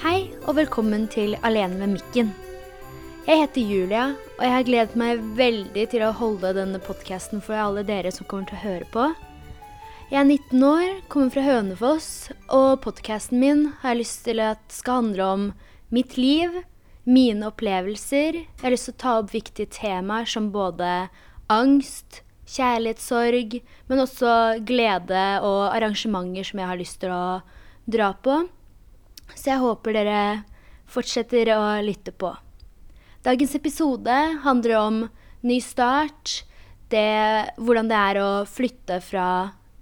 Hei 0.00 0.30
og 0.48 0.54
velkommen 0.56 1.02
til 1.12 1.34
Alene 1.44 1.76
med 1.76 1.90
mikken. 1.98 2.30
Jeg 3.26 3.36
heter 3.42 3.60
Julia, 3.68 4.04
og 4.38 4.44
jeg 4.46 4.52
har 4.54 4.62
gledet 4.64 4.94
meg 4.96 5.18
veldig 5.36 5.82
til 5.92 6.04
å 6.06 6.14
holde 6.16 6.54
denne 6.56 6.78
podkasten 6.80 7.42
for 7.44 7.60
alle 7.60 7.82
dere 7.84 8.08
som 8.08 8.24
kommer 8.30 8.48
til 8.48 8.56
å 8.56 8.62
høre 8.62 8.86
på. 8.94 9.02
Jeg 10.08 10.22
er 10.22 10.24
19 10.24 10.62
år, 10.64 10.94
kommer 11.12 11.34
fra 11.34 11.44
Hønefoss, 11.44 12.08
og 12.48 12.80
podkasten 12.86 13.42
min 13.42 13.60
har 13.82 13.92
jeg 13.92 13.98
lyst 13.98 14.22
til 14.24 14.40
at 14.40 14.62
skal 14.72 15.02
handle 15.02 15.26
om 15.34 15.44
mitt 15.92 16.16
liv, 16.16 16.54
mine 17.04 17.50
opplevelser. 17.50 18.38
Jeg 18.40 18.62
har 18.62 18.72
lyst 18.72 18.88
til 18.88 18.96
å 18.96 19.02
ta 19.02 19.12
opp 19.18 19.34
viktige 19.34 19.68
temaer 19.74 20.24
som 20.24 20.48
både 20.54 21.10
angst, 21.52 22.22
kjærlighetssorg, 22.48 23.58
men 23.92 24.02
også 24.06 24.64
glede 24.64 25.26
og 25.44 25.66
arrangementer 25.74 26.48
som 26.48 26.64
jeg 26.64 26.72
har 26.72 26.80
lyst 26.80 27.02
til 27.04 27.12
å 27.12 27.42
dra 27.84 28.14
på. 28.16 28.38
Så 29.34 29.52
jeg 29.52 29.62
håper 29.62 29.96
dere 29.96 30.20
fortsetter 30.90 31.52
å 31.54 31.64
lytte 31.84 32.12
på. 32.12 32.32
Dagens 33.24 33.54
episode 33.54 34.16
handler 34.44 34.76
om 34.80 35.00
ny 35.46 35.60
start, 35.60 36.44
det, 36.90 37.54
hvordan 37.60 37.90
det 37.90 37.98
er 37.98 38.20
å 38.22 38.30
flytte 38.48 38.98
fra 39.04 39.26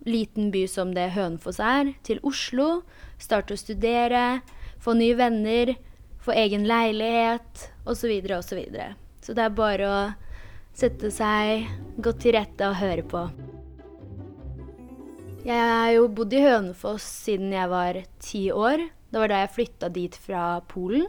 liten 0.08 0.50
by 0.52 0.64
som 0.68 0.92
det 0.96 1.10
Hønefoss 1.14 1.60
er, 1.62 1.92
til 2.04 2.20
Oslo. 2.26 2.82
Starte 3.20 3.54
å 3.54 3.60
studere, 3.60 4.40
få 4.82 4.96
nye 4.98 5.16
venner, 5.18 5.74
få 6.22 6.34
egen 6.36 6.66
leilighet 6.68 7.68
osv. 7.88 8.10
Så, 8.42 8.58
videre. 8.58 8.94
så 9.22 9.34
det 9.34 9.46
er 9.46 9.56
bare 9.56 9.88
å 9.88 10.00
sette 10.76 11.10
seg 11.14 11.66
godt 11.96 12.22
til 12.24 12.36
rette 12.36 12.68
og 12.68 12.78
høre 12.82 13.06
på. 13.06 13.24
Jeg 15.48 15.58
har 15.64 15.92
jo 15.94 16.08
bodd 16.12 16.34
i 16.34 16.42
Hønefoss 16.44 17.06
siden 17.24 17.54
jeg 17.54 17.70
var 17.70 18.02
ti 18.20 18.48
år. 18.52 18.88
Det 19.08 19.22
var 19.22 19.30
da 19.32 19.40
jeg 19.42 19.54
flytta 19.54 19.88
dit 19.92 20.16
fra 20.20 20.60
Polen. 20.68 21.06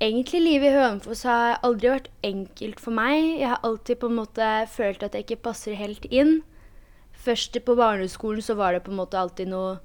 Egentlig 0.00 0.40
livet 0.40 0.72
i 0.72 0.80
Hønefoss 0.80 1.26
har 1.28 1.58
aldri 1.64 1.90
vært 1.92 2.08
enkelt 2.24 2.80
for 2.80 2.96
meg. 2.96 3.40
Jeg 3.40 3.50
har 3.52 3.64
alltid 3.66 4.00
på 4.00 4.08
en 4.08 4.16
måte 4.16 4.48
følt 4.72 5.02
at 5.04 5.16
jeg 5.16 5.26
ikke 5.26 5.44
passer 5.50 5.76
helt 5.76 6.06
inn. 6.08 6.38
Først 7.20 7.58
på 7.66 7.76
barneskolen 7.76 8.44
så 8.44 8.56
var 8.56 8.72
det 8.72 8.84
på 8.86 8.94
en 8.94 9.00
måte 9.02 9.20
alltid 9.20 9.52
noe 9.52 9.78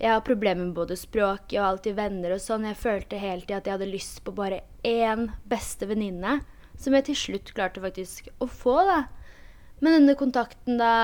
Jeg 0.00 0.14
har 0.14 0.22
problemer 0.24 0.64
med 0.64 0.74
både 0.74 0.96
språket 0.96 1.58
og 1.60 1.66
alltid 1.66 1.98
venner 1.98 2.32
og 2.32 2.40
sånn. 2.40 2.64
Jeg 2.64 2.78
følte 2.80 3.18
helt 3.20 3.50
i 3.50 3.54
at 3.54 3.66
jeg 3.68 3.74
hadde 3.76 3.90
lyst 3.90 4.22
på 4.24 4.32
bare 4.32 4.62
én 4.82 5.26
beste 5.44 5.84
venninne, 5.84 6.38
som 6.80 6.96
jeg 6.96 7.04
til 7.10 7.18
slutt 7.20 7.52
klarte 7.52 7.82
faktisk 7.84 8.30
å 8.40 8.48
få, 8.48 8.78
da. 8.88 9.02
Men 9.84 9.98
denne 9.98 10.16
kontakten 10.16 10.80
da 10.80 10.94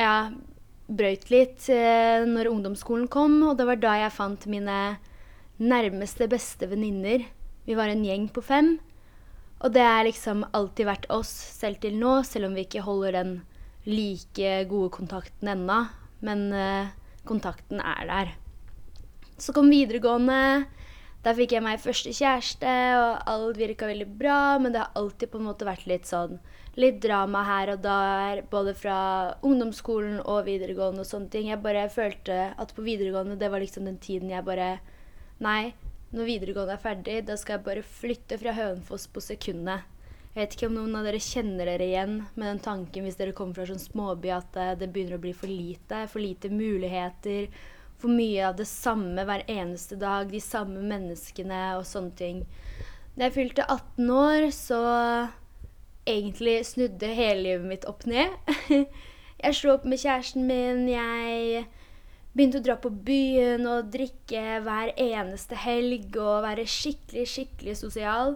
ja, 0.00 0.32
brøyt 0.86 1.30
litt 1.32 1.68
eh, 1.72 2.22
når 2.26 2.50
ungdomsskolen 2.50 3.08
kom, 3.10 3.40
og 3.48 3.56
det 3.58 3.66
var 3.68 3.80
da 3.82 3.94
jeg 4.04 4.14
fant 4.14 4.46
mine 4.50 4.80
nærmeste 5.56 6.28
beste 6.30 6.68
venninner 6.68 7.24
vi 7.66 7.74
var 7.74 7.90
en 7.90 8.04
gjeng 8.06 8.28
på 8.30 8.44
fem. 8.46 8.76
Og 9.64 9.72
det 9.74 9.82
er 9.82 10.04
liksom 10.06 10.44
alltid 10.54 10.86
vært 10.86 11.08
oss 11.10 11.30
selv 11.56 11.80
til 11.82 11.96
nå, 11.98 12.20
selv 12.22 12.50
om 12.50 12.54
vi 12.54 12.66
ikke 12.66 12.84
holder 12.86 13.16
den 13.16 13.32
like 13.88 14.52
gode 14.70 14.92
kontakten 14.94 15.50
ennå. 15.50 15.80
Men 16.26 16.46
eh, 16.54 16.92
kontakten 17.26 17.82
er 17.82 18.06
der. 18.06 18.34
Så 19.40 19.52
kom 19.56 19.72
videregående. 19.72 20.68
Der 21.24 21.34
fikk 21.34 21.56
jeg 21.56 21.64
meg 21.64 21.82
første 21.82 22.12
kjæreste, 22.14 22.74
og 23.00 23.30
alt 23.32 23.58
virka 23.58 23.88
veldig 23.88 24.08
bra. 24.18 24.58
Men 24.62 24.74
det 24.74 24.84
har 24.84 24.98
alltid 24.98 25.32
på 25.32 25.40
en 25.40 25.48
måte 25.48 25.68
vært 25.68 25.88
litt 25.90 26.06
sånn 26.10 26.38
litt 26.76 27.00
drama 27.00 27.40
her 27.46 27.72
og 27.72 27.80
der, 27.84 28.42
både 28.52 28.74
fra 28.76 28.98
ungdomsskolen 29.46 30.20
og 30.20 30.44
videregående 30.48 31.02
og 31.02 31.08
sånne 31.08 31.32
ting. 31.32 31.48
Jeg 31.48 31.62
bare 31.64 31.88
følte 31.92 32.50
at 32.52 32.74
på 32.76 32.84
videregående, 32.84 33.38
det 33.40 33.50
var 33.52 33.64
liksom 33.64 33.88
den 33.88 33.98
tiden 34.02 34.32
jeg 34.32 34.44
bare 34.46 34.76
Nei, 35.44 35.74
når 36.16 36.28
videregående 36.30 36.72
er 36.78 36.80
ferdig, 36.80 37.16
da 37.28 37.34
skal 37.36 37.58
jeg 37.58 37.64
bare 37.66 37.82
flytte 37.84 38.38
fra 38.40 38.54
Hønefoss 38.56 39.04
på 39.12 39.20
sekundet. 39.20 39.84
Jeg 40.32 40.38
vet 40.38 40.54
ikke 40.56 40.68
om 40.70 40.76
noen 40.78 40.96
av 40.96 41.04
dere 41.08 41.20
kjenner 41.20 41.68
dere 41.68 41.88
igjen 41.88 42.14
med 42.36 42.46
den 42.46 42.62
tanken 42.64 43.04
hvis 43.04 43.18
dere 43.20 43.34
kommer 43.36 43.56
fra 43.56 43.66
sånn 43.68 43.80
småby 43.80 44.32
at 44.32 44.56
eh, 44.60 44.74
det 44.80 44.88
begynner 44.92 45.16
å 45.16 45.22
bli 45.22 45.32
for 45.36 45.48
lite. 45.48 46.02
For 46.12 46.20
lite 46.20 46.48
muligheter. 46.52 47.48
For 48.00 48.12
mye 48.12 48.50
av 48.50 48.58
det 48.58 48.68
samme 48.68 49.24
hver 49.24 49.44
eneste 49.48 49.98
dag. 50.00 50.28
De 50.30 50.42
samme 50.42 50.82
menneskene 50.84 51.62
og 51.78 51.86
sånne 51.88 52.16
ting. 52.18 52.44
Da 53.16 53.28
jeg 53.28 53.36
fylte 53.38 53.64
18 53.64 54.10
år, 54.12 54.50
så 54.52 54.80
egentlig 56.06 56.58
snudde 56.68 57.14
hele 57.16 57.42
livet 57.46 57.70
mitt 57.70 57.88
opp 57.88 58.04
ned. 58.06 58.36
jeg 59.44 59.56
slo 59.56 59.76
opp 59.78 59.88
med 59.88 60.02
kjæresten 60.02 60.44
min. 60.48 60.84
Jeg 60.92 61.66
Begynte 62.36 62.60
å 62.60 62.64
dra 62.66 62.74
på 62.76 62.90
byen 62.92 63.62
og 63.64 63.86
drikke 63.94 64.58
hver 64.60 64.90
eneste 65.00 65.56
helg 65.56 66.18
og 66.20 66.42
være 66.44 66.66
skikkelig, 66.68 67.22
skikkelig 67.32 67.76
sosial. 67.80 68.34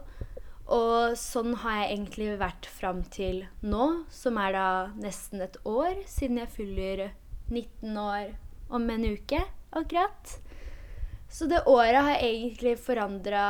Og 0.72 1.18
sånn 1.20 1.52
har 1.60 1.82
jeg 1.82 1.98
egentlig 1.98 2.28
vært 2.40 2.68
fram 2.70 3.02
til 3.12 3.42
nå, 3.60 3.90
som 4.08 4.38
er 4.40 4.56
da 4.56 4.68
nesten 5.02 5.44
et 5.44 5.58
år 5.68 6.00
siden 6.08 6.40
jeg 6.40 6.54
fyller 6.54 7.02
19 7.50 8.00
år 8.00 8.30
om 8.70 8.90
en 8.90 9.04
uke 9.04 9.40
akkurat. 9.70 10.36
Så 11.30 11.46
det 11.46 11.62
året 11.70 12.02
har 12.02 12.16
egentlig 12.18 12.74
forandra 12.82 13.44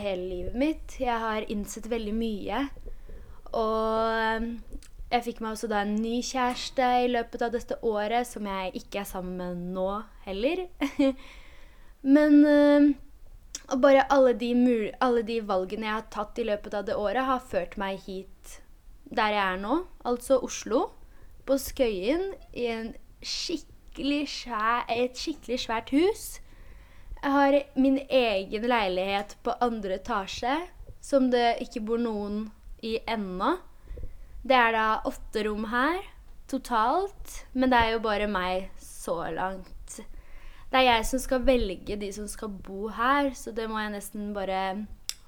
hele 0.00 0.28
livet 0.28 0.54
mitt. 0.56 0.96
Jeg 1.00 1.18
har 1.20 1.44
innsett 1.52 1.88
veldig 1.92 2.14
mye. 2.16 2.62
Og 3.56 4.46
jeg 5.12 5.24
fikk 5.28 5.42
meg 5.44 5.52
også 5.52 5.68
da 5.70 5.82
en 5.84 5.96
ny 6.00 6.22
kjæreste 6.24 6.86
i 7.04 7.10
løpet 7.12 7.44
av 7.44 7.52
dette 7.52 7.76
året, 7.84 8.24
som 8.28 8.48
jeg 8.48 8.72
ikke 8.80 9.02
er 9.02 9.10
sammen 9.10 9.36
med 9.40 9.66
nå 9.76 9.90
heller. 10.24 10.64
Men 12.16 12.32
og 13.66 13.80
bare 13.82 14.04
alle 14.14 14.32
de, 14.38 14.52
alle 15.02 15.22
de, 15.26 15.40
valgene 15.42 15.88
jeg 15.88 15.96
har 15.96 16.06
tatt 16.12 16.38
i 16.38 16.46
løpet 16.46 16.74
av 16.78 16.86
det 16.86 16.94
året, 16.98 17.24
har 17.26 17.42
ført 17.42 17.74
meg 17.80 17.98
hit 18.06 18.60
der 19.06 19.34
jeg 19.34 19.42
er 19.42 19.58
nå, 19.62 19.80
altså 20.06 20.38
Oslo. 20.42 20.88
På 21.46 21.54
Skøyen, 21.62 22.32
i 22.58 22.66
skikkelig 23.26 24.24
svær, 24.30 24.84
et 24.92 25.18
skikkelig 25.18 25.60
svært 25.66 25.92
hus. 25.94 26.26
Jeg 27.22 27.32
har 27.32 27.56
min 27.74 27.98
egen 28.06 28.66
leilighet 28.70 29.36
på 29.42 29.54
andre 29.64 29.98
etasje, 30.00 30.58
som 31.00 31.30
det 31.32 31.56
ikke 31.64 31.84
bor 31.88 32.02
noen 32.02 32.44
i 32.86 32.98
ennå. 33.08 33.56
Det 34.46 34.56
er 34.56 34.76
da 34.76 34.86
åtte 35.08 35.42
rom 35.46 35.66
her 35.72 36.04
totalt, 36.46 37.40
men 37.52 37.72
det 37.72 37.78
er 37.78 37.96
jo 37.96 38.04
bare 38.04 38.28
meg 38.30 38.68
så 38.78 39.24
langt. 39.34 39.98
Det 40.70 40.80
er 40.80 40.88
jeg 40.88 41.06
som 41.08 41.22
skal 41.22 41.46
velge 41.46 41.96
de 41.98 42.10
som 42.14 42.26
skal 42.30 42.50
bo 42.50 42.90
her, 42.94 43.32
så 43.34 43.52
det 43.54 43.68
må 43.70 43.80
jeg 43.80 43.94
nesten 43.96 44.32
bare 44.36 44.86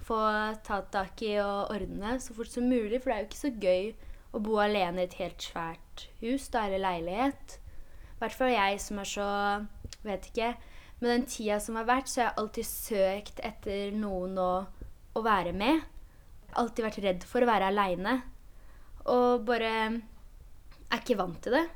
få 0.09 0.19
tatt 0.67 0.91
tak 0.95 1.23
i 1.23 1.37
og 1.43 1.73
ordne 1.75 2.17
så 2.23 2.35
fort 2.37 2.51
som 2.53 2.69
mulig. 2.69 3.01
For 3.01 3.11
det 3.11 3.17
er 3.17 3.23
jo 3.23 3.29
ikke 3.29 3.41
så 3.43 3.53
gøy 3.63 3.91
å 4.35 4.43
bo 4.45 4.59
alene 4.63 5.05
i 5.05 5.09
et 5.09 5.19
helt 5.21 5.43
svært 5.43 6.09
hus, 6.23 6.49
da, 6.53 6.67
eller 6.67 6.85
leilighet. 6.85 7.59
I 8.19 8.25
hvert 8.25 8.35
fall 8.35 8.51
jeg 8.51 8.81
som 8.83 8.99
er 8.99 9.09
så 9.09 9.29
Vet 10.03 10.29
ikke. 10.31 10.53
Med 10.99 11.11
den 11.11 11.25
tida 11.31 11.57
som 11.63 11.77
har 11.79 11.87
vært, 11.87 12.11
så 12.11 12.21
har 12.21 12.29
jeg 12.29 12.39
alltid 12.43 12.67
søkt 12.67 13.41
etter 13.47 13.95
noen 13.95 14.37
å, 14.39 14.51
å 15.15 15.23
være 15.23 15.53
med. 15.55 15.81
Alltid 16.59 16.87
vært 16.87 17.01
redd 17.03 17.27
for 17.27 17.43
å 17.43 17.49
være 17.51 17.71
aleine 17.73 18.15
og 19.09 19.45
bare 19.49 19.73
er 19.89 21.01
ikke 21.01 21.19
vant 21.19 21.41
til 21.45 21.57
det. 21.57 21.67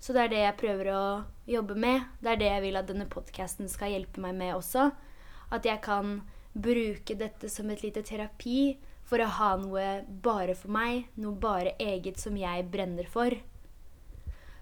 Så 0.00 0.14
det 0.16 0.22
er 0.22 0.32
det 0.32 0.42
jeg 0.44 0.58
prøver 0.62 0.90
å 0.94 1.04
jobbe 1.50 1.76
med. 1.76 2.06
Det 2.22 2.32
er 2.32 2.40
det 2.40 2.50
jeg 2.54 2.64
vil 2.64 2.80
at 2.80 2.88
denne 2.88 3.08
podkasten 3.10 3.68
skal 3.68 3.92
hjelpe 3.92 4.22
meg 4.24 4.36
med 4.38 4.54
også. 4.56 4.88
At 5.52 5.66
jeg 5.68 5.82
kan 5.84 6.20
bruke 6.54 7.16
dette 7.18 7.50
som 7.52 7.68
et 7.70 7.84
lite 7.84 8.02
terapi 8.06 8.78
for 9.06 9.20
å 9.20 9.28
ha 9.36 9.50
noe 9.60 9.86
bare 10.24 10.56
for 10.56 10.72
meg. 10.72 11.10
Noe 11.20 11.36
bare 11.36 11.76
eget 11.82 12.20
som 12.22 12.38
jeg 12.38 12.68
brenner 12.72 13.08
for. 13.10 13.34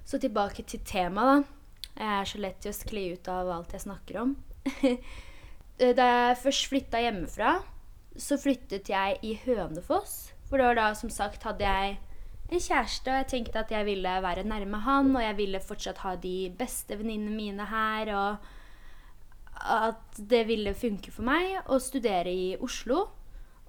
Så 0.08 0.16
tilbake 0.16 0.64
til 0.64 0.80
temaet, 0.88 1.44
da. 1.44 1.54
Jeg 1.98 2.12
er 2.14 2.28
så 2.30 2.38
lett 2.40 2.60
til 2.62 2.72
å 2.72 2.76
skli 2.76 3.02
ut 3.12 3.28
av 3.28 3.48
alt 3.52 3.74
jeg 3.74 3.82
snakker 3.84 4.20
om. 4.22 4.36
da 5.98 6.06
jeg 6.08 6.38
først 6.44 6.68
flytta 6.70 7.00
hjemmefra, 7.02 7.56
så 8.16 8.38
flyttet 8.40 8.88
jeg 8.88 9.18
i 9.26 9.34
Hønefoss. 9.42 10.14
For 10.48 10.56
det 10.56 10.68
var 10.70 10.78
da, 10.78 10.86
som 10.96 11.10
sagt, 11.12 11.44
hadde 11.44 11.66
jeg 11.66 11.98
en 12.48 12.62
kjæreste, 12.62 13.10
og 13.10 13.18
jeg 13.18 13.28
tenkte 13.34 13.60
at 13.60 13.74
jeg 13.74 13.84
ville 13.84 14.14
være 14.24 14.46
nærme 14.48 14.80
han, 14.86 15.10
og 15.12 15.22
jeg 15.26 15.36
ville 15.42 15.60
fortsatt 15.60 16.00
ha 16.06 16.14
de 16.22 16.36
beste 16.56 16.96
venninnene 16.96 17.36
mine 17.36 17.66
her, 17.68 18.12
og 18.16 19.68
at 19.74 20.22
det 20.30 20.46
ville 20.48 20.72
funke 20.78 21.12
for 21.12 21.26
meg 21.28 21.68
å 21.68 21.80
studere 21.82 22.32
i 22.32 22.54
Oslo. 22.64 23.04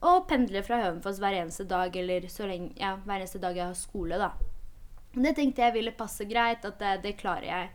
Og 0.08 0.24
pendle 0.30 0.64
fra 0.64 0.80
Hønefoss 0.86 1.20
hver 1.20 1.42
eneste 1.42 1.68
dag, 1.68 1.92
eller 2.00 2.30
så 2.32 2.48
lenge, 2.48 2.72
ja, 2.80 2.94
hver 3.04 3.20
eneste 3.20 3.44
dag 3.44 3.58
jeg 3.60 3.68
har 3.68 3.76
skole, 3.76 4.22
da. 4.22 4.32
Det 5.14 5.34
tenkte 5.38 5.66
jeg 5.66 5.76
ville 5.76 5.96
passe 5.98 6.28
greit, 6.30 6.66
at 6.66 6.80
det, 6.82 6.96
det 7.06 7.18
klarer 7.20 7.48
jeg. 7.50 7.70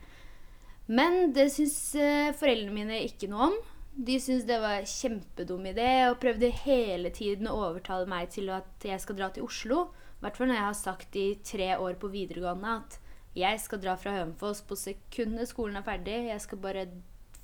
Men 0.86 1.32
det 1.34 1.48
syns 1.54 1.78
eh, 1.96 2.34
foreldrene 2.36 2.76
mine 2.76 3.00
ikke 3.06 3.30
noe 3.32 3.50
om. 3.50 3.58
De 3.94 4.18
syntes 4.20 4.46
det 4.46 4.58
var 4.62 4.80
en 4.80 4.90
kjempedum 4.90 5.66
idé 5.70 5.90
og 6.10 6.18
prøvde 6.22 6.50
hele 6.64 7.10
tiden 7.14 7.48
å 7.50 7.58
overtale 7.70 8.10
meg 8.10 8.32
til 8.34 8.50
at 8.54 8.84
jeg 8.86 9.00
skal 9.02 9.18
dra 9.18 9.30
til 9.32 9.46
Oslo 9.46 9.86
hvert 10.24 10.38
fall 10.38 10.48
når 10.48 10.58
jeg 10.58 10.68
har 10.68 10.78
sagt 10.78 11.16
i 11.20 11.26
tre 11.44 11.70
år 11.76 11.98
på 12.00 12.08
videregående 12.12 12.78
at 12.78 12.98
jeg 13.36 13.60
skal 13.60 13.80
dra 13.82 13.96
fra 13.98 14.14
Hønefoss 14.14 14.62
på 14.64 14.76
sekundet 14.78 15.50
skolen 15.50 15.80
er 15.80 15.86
ferdig. 15.86 16.20
Jeg 16.30 16.42
skal 16.44 16.60
bare 16.62 16.84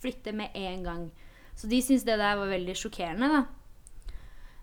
flytte 0.00 0.32
med 0.36 0.54
en 0.56 0.84
gang. 0.86 1.08
Så 1.58 1.68
de 1.68 1.80
syntes 1.82 2.06
det 2.06 2.16
der 2.20 2.38
var 2.38 2.48
veldig 2.48 2.76
sjokkerende, 2.78 3.28
da. 3.34 3.40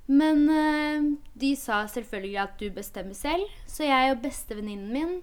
Men 0.07 0.45
eh, 0.49 1.07
de 1.35 1.53
sa 1.59 1.81
selvfølgelig 1.91 2.37
at 2.43 2.59
du 2.61 2.69
bestemmer 2.71 3.17
selv, 3.17 3.47
så 3.67 3.87
jeg 3.87 4.13
og 4.13 4.21
bestevenninnen 4.23 4.93
min 4.93 5.17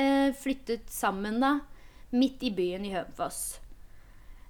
eh, 0.00 0.34
flyttet 0.34 0.90
sammen 0.90 1.38
da, 1.42 1.60
midt 2.14 2.42
i 2.42 2.50
byen 2.54 2.86
i 2.86 2.94
Hønefoss. 2.94 3.60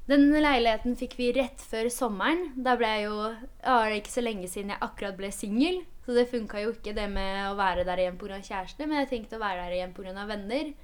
Den 0.09 0.29
leiligheten 0.33 0.97
fikk 1.01 1.17
vi 1.17 1.31
rett 1.33 1.63
før 1.65 1.89
sommeren. 1.93 2.51
Da 2.61 2.75
ble 2.77 2.91
jeg 2.93 3.07
jo 3.07 3.19
ja, 3.25 3.77
det 3.89 4.03
ikke 4.03 4.13
så 4.13 4.25
lenge 4.25 4.49
siden 4.53 4.75
jeg 4.75 4.85
akkurat 4.85 5.17
ble 5.17 5.31
singel. 5.33 5.81
Så 6.05 6.17
det 6.17 6.27
funka 6.29 6.61
jo 6.61 6.75
ikke 6.75 6.93
det 6.97 7.07
med 7.13 7.39
å 7.49 7.55
være 7.57 7.87
der 7.89 8.03
igjen 8.03 8.19
pga. 8.21 8.37
kjæreste, 8.45 8.85
men 8.85 9.01
jeg 9.01 9.13
tenkte 9.15 9.39
å 9.39 9.45
være 9.45 9.65
der 9.65 9.79
igjen 9.79 9.95
pga. 9.97 10.27
venner. 10.29 10.75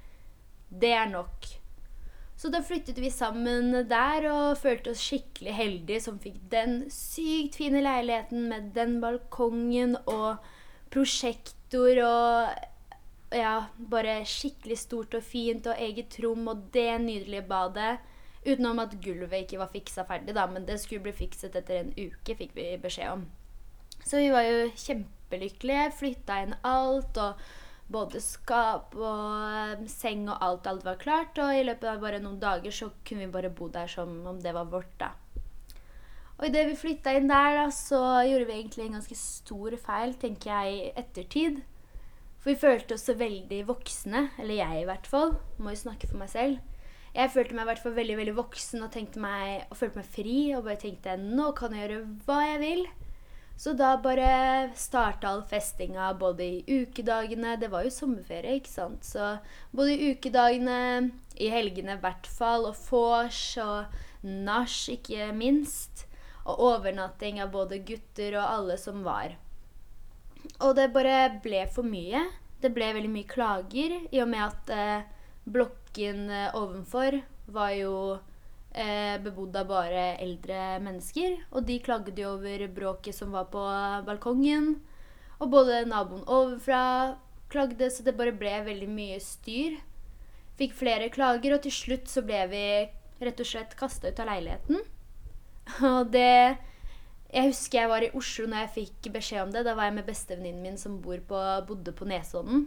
Det 0.81 0.93
er 0.97 1.11
nok. 1.11 1.51
Så 2.41 2.49
da 2.49 2.63
flyttet 2.65 2.97
vi 2.97 3.11
sammen 3.13 3.75
der 3.85 4.25
og 4.31 4.57
følte 4.57 4.95
oss 4.95 5.03
skikkelig 5.05 5.53
heldige 5.53 6.01
som 6.01 6.17
fikk 6.23 6.39
den 6.49 6.79
sykt 6.89 7.59
fine 7.59 7.83
leiligheten 7.85 8.47
med 8.49 8.71
den 8.73 8.95
balkongen 9.03 9.93
og 10.09 10.41
prosjektor 10.89 12.01
og 12.01 13.35
ja, 13.37 13.53
bare 13.77 14.23
skikkelig 14.25 14.79
stort 14.81 15.13
og 15.19 15.21
fint 15.21 15.69
og 15.69 15.77
eget 15.85 16.17
rom 16.23 16.49
og 16.49 16.65
det 16.73 16.89
nydelige 17.03 17.45
badet. 17.45 17.93
Utenom 18.41 18.81
at 18.81 18.97
gulvet 19.03 19.43
ikke 19.45 19.61
var 19.61 19.69
fiksa 19.69 20.07
ferdig, 20.09 20.33
da, 20.33 20.47
men 20.49 20.65
det 20.65 20.79
skulle 20.81 21.05
bli 21.05 21.13
fikset 21.13 21.55
etter 21.61 21.83
en 21.83 21.93
uke, 21.93 22.33
fikk 22.39 22.57
vi 22.57 22.71
beskjed 22.81 23.19
om. 23.19 23.27
Så 24.01 24.17
vi 24.17 24.31
var 24.33 24.47
jo 24.47 24.63
kjempelykkelige, 24.81 25.91
flytta 25.93 26.39
inn 26.41 26.57
alt, 26.65 27.21
og 27.21 27.37
både 27.91 28.21
skap 28.23 28.95
og 28.97 29.47
eh, 29.47 29.87
seng 29.91 30.27
og 30.29 30.37
alt, 30.43 30.69
alt 30.69 30.85
var 30.87 31.01
klart. 31.01 31.37
Og 31.41 31.55
i 31.55 31.65
løpet 31.67 31.89
av 31.91 32.01
bare 32.03 32.21
noen 32.23 32.39
dager 32.41 32.73
så 32.75 32.91
kunne 33.07 33.27
vi 33.27 33.35
bare 33.35 33.51
bo 33.53 33.69
der 33.71 33.91
som 33.91 34.21
om 34.27 34.39
det 34.41 34.55
var 34.55 34.71
vårt, 34.71 34.93
da. 35.01 35.13
Og 36.41 36.47
idet 36.47 36.63
vi 36.71 36.79
flytta 36.79 37.13
inn 37.13 37.29
der, 37.29 37.59
da, 37.59 37.67
så 37.69 37.99
gjorde 38.25 38.47
vi 38.49 38.55
egentlig 38.57 38.87
en 38.87 38.97
ganske 38.97 39.17
stor 39.19 39.75
feil, 39.77 40.15
tenker 40.17 40.49
jeg, 40.49 40.73
i 40.73 40.93
ettertid. 40.97 41.59
For 42.41 42.49
vi 42.49 42.57
følte 42.63 42.97
oss 42.97 43.05
så 43.05 43.13
veldig 43.13 43.59
voksne, 43.67 44.23
eller 44.41 44.57
jeg 44.57 44.81
i 44.81 44.87
hvert 44.89 45.05
fall. 45.05 45.35
Må 45.61 45.75
jo 45.75 45.83
snakke 45.83 46.09
for 46.09 46.17
meg 46.17 46.31
selv. 46.33 46.57
Jeg 47.13 47.29
følte 47.33 47.53
meg 47.53 47.67
i 47.67 47.69
hvert 47.69 47.83
fall 47.83 47.93
veldig 47.93 48.15
veldig 48.17 48.33
voksen 48.39 48.85
og, 48.87 48.97
meg, 49.21 49.67
og 49.67 49.77
følte 49.77 50.01
meg 50.01 50.09
fri. 50.15 50.35
Og 50.57 50.65
bare 50.65 50.81
tenkte 50.81 51.19
nå 51.21 51.51
kan 51.59 51.75
jeg 51.77 51.85
gjøre 51.85 52.01
hva 52.25 52.39
jeg 52.47 52.61
vil. 52.63 52.83
Så 53.61 53.75
da 53.77 53.91
bare 54.01 54.71
starta 54.73 55.29
all 55.29 55.43
festinga 55.45 56.07
både 56.17 56.43
i 56.43 56.79
ukedagene 56.81 57.59
Det 57.61 57.67
var 57.69 57.85
jo 57.85 57.91
sommerferie, 57.93 58.55
ikke 58.57 58.71
sant. 58.71 59.05
Så 59.05 59.35
både 59.69 59.93
i 59.93 60.07
ukedagene, 60.15 61.11
i 61.37 61.49
helgene 61.53 61.93
i 61.93 62.01
hvert 62.01 62.25
fall, 62.25 62.65
og 62.71 62.79
vors 62.87 63.41
og 63.61 63.93
nach, 64.25 64.77
ikke 64.89 65.29
minst. 65.37 66.07
Og 66.41 66.57
overnatting 66.71 67.37
av 67.43 67.53
både 67.53 67.83
gutter 67.85 68.39
og 68.39 68.47
alle 68.47 68.79
som 68.81 69.05
var. 69.05 69.37
Og 70.57 70.73
det 70.79 70.89
bare 70.95 71.19
ble 71.43 71.61
for 71.69 71.85
mye. 71.85 72.23
Det 72.65 72.73
ble 72.73 72.89
veldig 72.97 73.13
mye 73.13 73.29
klager, 73.29 73.93
i 74.09 74.23
og 74.25 74.29
med 74.33 74.41
at 74.47 74.73
eh, 74.73 75.05
blokken 75.45 76.29
eh, 76.33 76.57
ovenfor 76.57 77.21
var 77.53 77.77
jo 77.77 77.93
eh, 78.73 79.17
bebodd 79.23 79.55
av 79.59 79.67
bare 79.69 80.05
eldre 80.21 80.79
mennesker. 80.83 81.37
Og 81.51 81.67
de 81.67 81.79
klagde 81.83 82.15
jo 82.17 82.35
over 82.35 82.67
bråket 82.71 83.17
som 83.17 83.33
var 83.35 83.49
på 83.53 83.63
balkongen. 84.07 84.75
Og 85.41 85.49
både 85.49 85.83
naboen 85.89 86.25
overfra 86.27 87.17
klagde, 87.51 87.89
så 87.91 88.05
det 88.05 88.17
bare 88.17 88.35
ble 88.35 88.53
veldig 88.65 88.89
mye 88.91 89.19
styr. 89.23 89.79
Fikk 90.59 90.75
flere 90.77 91.09
klager, 91.13 91.55
og 91.55 91.63
til 91.65 91.73
slutt 91.73 92.11
så 92.11 92.23
ble 92.25 92.41
vi 92.51 92.65
rett 93.21 93.41
og 93.41 93.47
slett 93.47 93.77
kasta 93.79 94.11
ut 94.11 94.21
av 94.21 94.29
leiligheten. 94.29 94.81
Og 95.91 96.11
det 96.11 96.57
Jeg 97.31 97.47
husker 97.47 97.77
jeg 97.77 97.89
var 97.89 98.03
i 98.03 98.11
Oslo 98.17 98.47
når 98.49 98.65
jeg 98.65 98.71
fikk 98.75 99.11
beskjed 99.13 99.45
om 99.45 99.51
det. 99.53 99.61
Da 99.63 99.75
var 99.77 99.87
jeg 99.87 99.95
med 100.01 100.07
bestevenninnen 100.09 100.65
min 100.65 100.79
som 100.79 100.97
på, 100.99 101.41
bodde 101.67 101.93
på 101.95 102.07
Nesodden. 102.09 102.65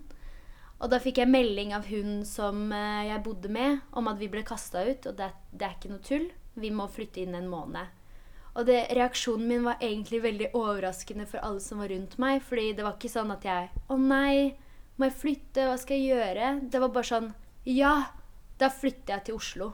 Og 0.82 0.90
da 0.90 0.98
fikk 1.00 1.20
jeg 1.22 1.30
melding 1.30 1.74
av 1.76 1.86
hun 1.88 2.24
som 2.28 2.66
eh, 2.74 3.10
jeg 3.10 3.22
bodde 3.24 3.50
med, 3.52 3.84
om 3.96 4.08
at 4.10 4.18
vi 4.20 4.30
ble 4.32 4.42
kasta 4.46 4.82
ut. 4.84 5.06
Og 5.10 5.18
det, 5.18 5.30
det, 5.52 5.66
er 5.66 5.76
ikke 5.76 5.92
noe 5.92 6.04
tull. 6.04 6.26
Vi 6.58 6.72
må 6.74 6.88
flytte 6.90 7.22
inn 7.22 7.36
en 7.38 7.50
måned. 7.50 8.02
Og 8.54 8.66
det, 8.68 8.80
reaksjonen 8.94 9.48
min 9.50 9.64
var 9.66 9.80
egentlig 9.82 10.20
veldig 10.22 10.50
overraskende 10.54 11.26
for 11.30 11.42
alle 11.42 11.62
som 11.62 11.80
var 11.82 11.90
rundt 11.90 12.18
meg. 12.22 12.42
fordi 12.42 12.72
det 12.74 12.84
var 12.86 12.98
ikke 12.98 13.14
sånn 13.14 13.32
at 13.34 13.46
jeg 13.46 13.70
Å 13.90 13.96
nei, 13.98 14.54
må 14.96 15.08
jeg 15.08 15.18
flytte? 15.22 15.64
Hva 15.66 15.78
skal 15.80 15.98
jeg 15.98 16.14
gjøre? 16.14 16.52
Det 16.70 16.82
var 16.82 16.92
bare 16.94 17.10
sånn 17.10 17.32
Ja, 17.66 17.94
da 18.60 18.70
flytter 18.70 19.16
jeg 19.16 19.26
til 19.26 19.40
Oslo. 19.40 19.72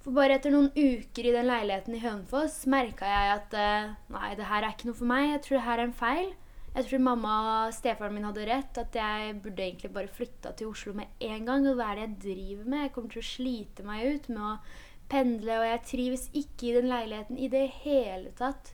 For 0.00 0.16
bare 0.16 0.38
etter 0.38 0.52
noen 0.54 0.70
uker 0.72 1.26
i 1.28 1.34
den 1.34 1.48
leiligheten 1.50 1.96
i 1.96 2.00
Hønefoss 2.00 2.62
merka 2.72 3.08
jeg 3.08 3.32
at 3.34 3.56
eh, 3.58 3.90
nei, 4.14 4.30
det 4.38 4.48
her 4.48 4.64
er 4.64 4.72
ikke 4.72 4.88
noe 4.88 5.00
for 5.02 5.10
meg. 5.10 5.26
Jeg 5.34 5.42
tror 5.44 5.58
det 5.58 5.66
her 5.66 5.82
er 5.82 5.88
en 5.88 5.98
feil. 5.98 6.30
Jeg 6.70 6.86
tror 6.86 7.02
mamma 7.02 7.32
og 7.66 7.72
stefaren 7.74 8.14
min 8.14 8.26
hadde 8.28 8.46
rett. 8.46 8.78
At 8.78 8.94
jeg 8.96 9.40
burde 9.42 9.64
egentlig 9.64 9.90
bare 9.94 10.12
flytta 10.12 10.54
til 10.56 10.70
Oslo 10.70 10.94
med 10.96 11.10
en 11.26 11.48
gang. 11.48 11.66
Og 11.66 11.78
hva 11.78 11.90
er 11.90 11.98
det 11.98 12.06
jeg 12.06 12.20
driver 12.26 12.70
med? 12.70 12.84
Jeg 12.84 12.92
kommer 12.94 13.14
til 13.14 13.22
å 13.22 13.30
slite 13.30 13.86
meg 13.86 14.06
ut 14.06 14.30
med 14.30 14.44
å 14.46 14.54
pendle, 15.10 15.56
og 15.58 15.66
jeg 15.66 15.86
trives 15.88 16.28
ikke 16.38 16.68
i 16.68 16.74
den 16.78 16.90
leiligheten 16.90 17.38
i 17.38 17.50
det 17.50 17.66
hele 17.82 18.30
tatt. 18.38 18.72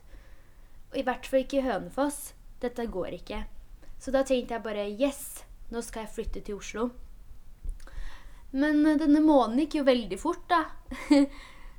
Og 0.91 0.99
i 1.01 1.05
hvert 1.07 1.25
fall 1.25 1.43
ikke 1.43 1.61
i 1.61 1.65
Hønefoss. 1.65 2.21
Dette 2.61 2.85
går 2.89 3.17
ikke. 3.17 3.43
Så 3.97 4.13
da 4.13 4.23
tenkte 4.25 4.55
jeg 4.55 4.65
bare 4.65 4.87
yes, 4.91 5.43
nå 5.73 5.81
skal 5.85 6.05
jeg 6.05 6.13
flytte 6.13 6.45
til 6.45 6.61
Oslo. 6.61 6.89
Men 8.57 8.85
denne 9.01 9.19
måneden 9.21 9.65
gikk 9.65 9.79
jo 9.79 9.87
veldig 9.89 10.19
fort, 10.21 10.45
da. 10.49 10.61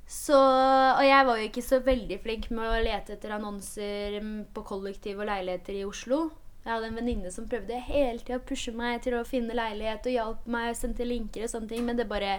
Så, 0.08 0.36
og 0.40 1.04
jeg 1.04 1.24
var 1.28 1.36
jo 1.36 1.46
ikke 1.50 1.62
så 1.64 1.82
veldig 1.84 2.16
flink 2.24 2.46
med 2.48 2.64
å 2.64 2.80
lete 2.80 3.12
etter 3.12 3.34
annonser 3.34 4.14
på 4.56 4.62
kollektiv 4.64 5.18
og 5.20 5.28
leiligheter 5.28 5.76
i 5.76 5.84
Oslo. 5.84 6.30
Jeg 6.62 6.70
hadde 6.72 6.88
en 6.88 6.96
venninne 6.96 7.32
som 7.32 7.48
prøvde 7.48 7.76
hele 7.84 8.22
tida 8.22 8.38
å 8.40 8.44
pushe 8.48 8.72
meg 8.76 9.02
til 9.04 9.18
å 9.18 9.26
finne 9.28 9.56
leilighet 9.56 10.08
og 10.08 10.14
hjalp 10.14 10.46
meg, 10.48 10.70
sendte 10.76 11.04
linker 11.04 11.44
og 11.44 11.50
sånne 11.52 11.68
ting, 11.68 11.84
men 11.84 12.00
det 12.00 12.08
bare 12.08 12.38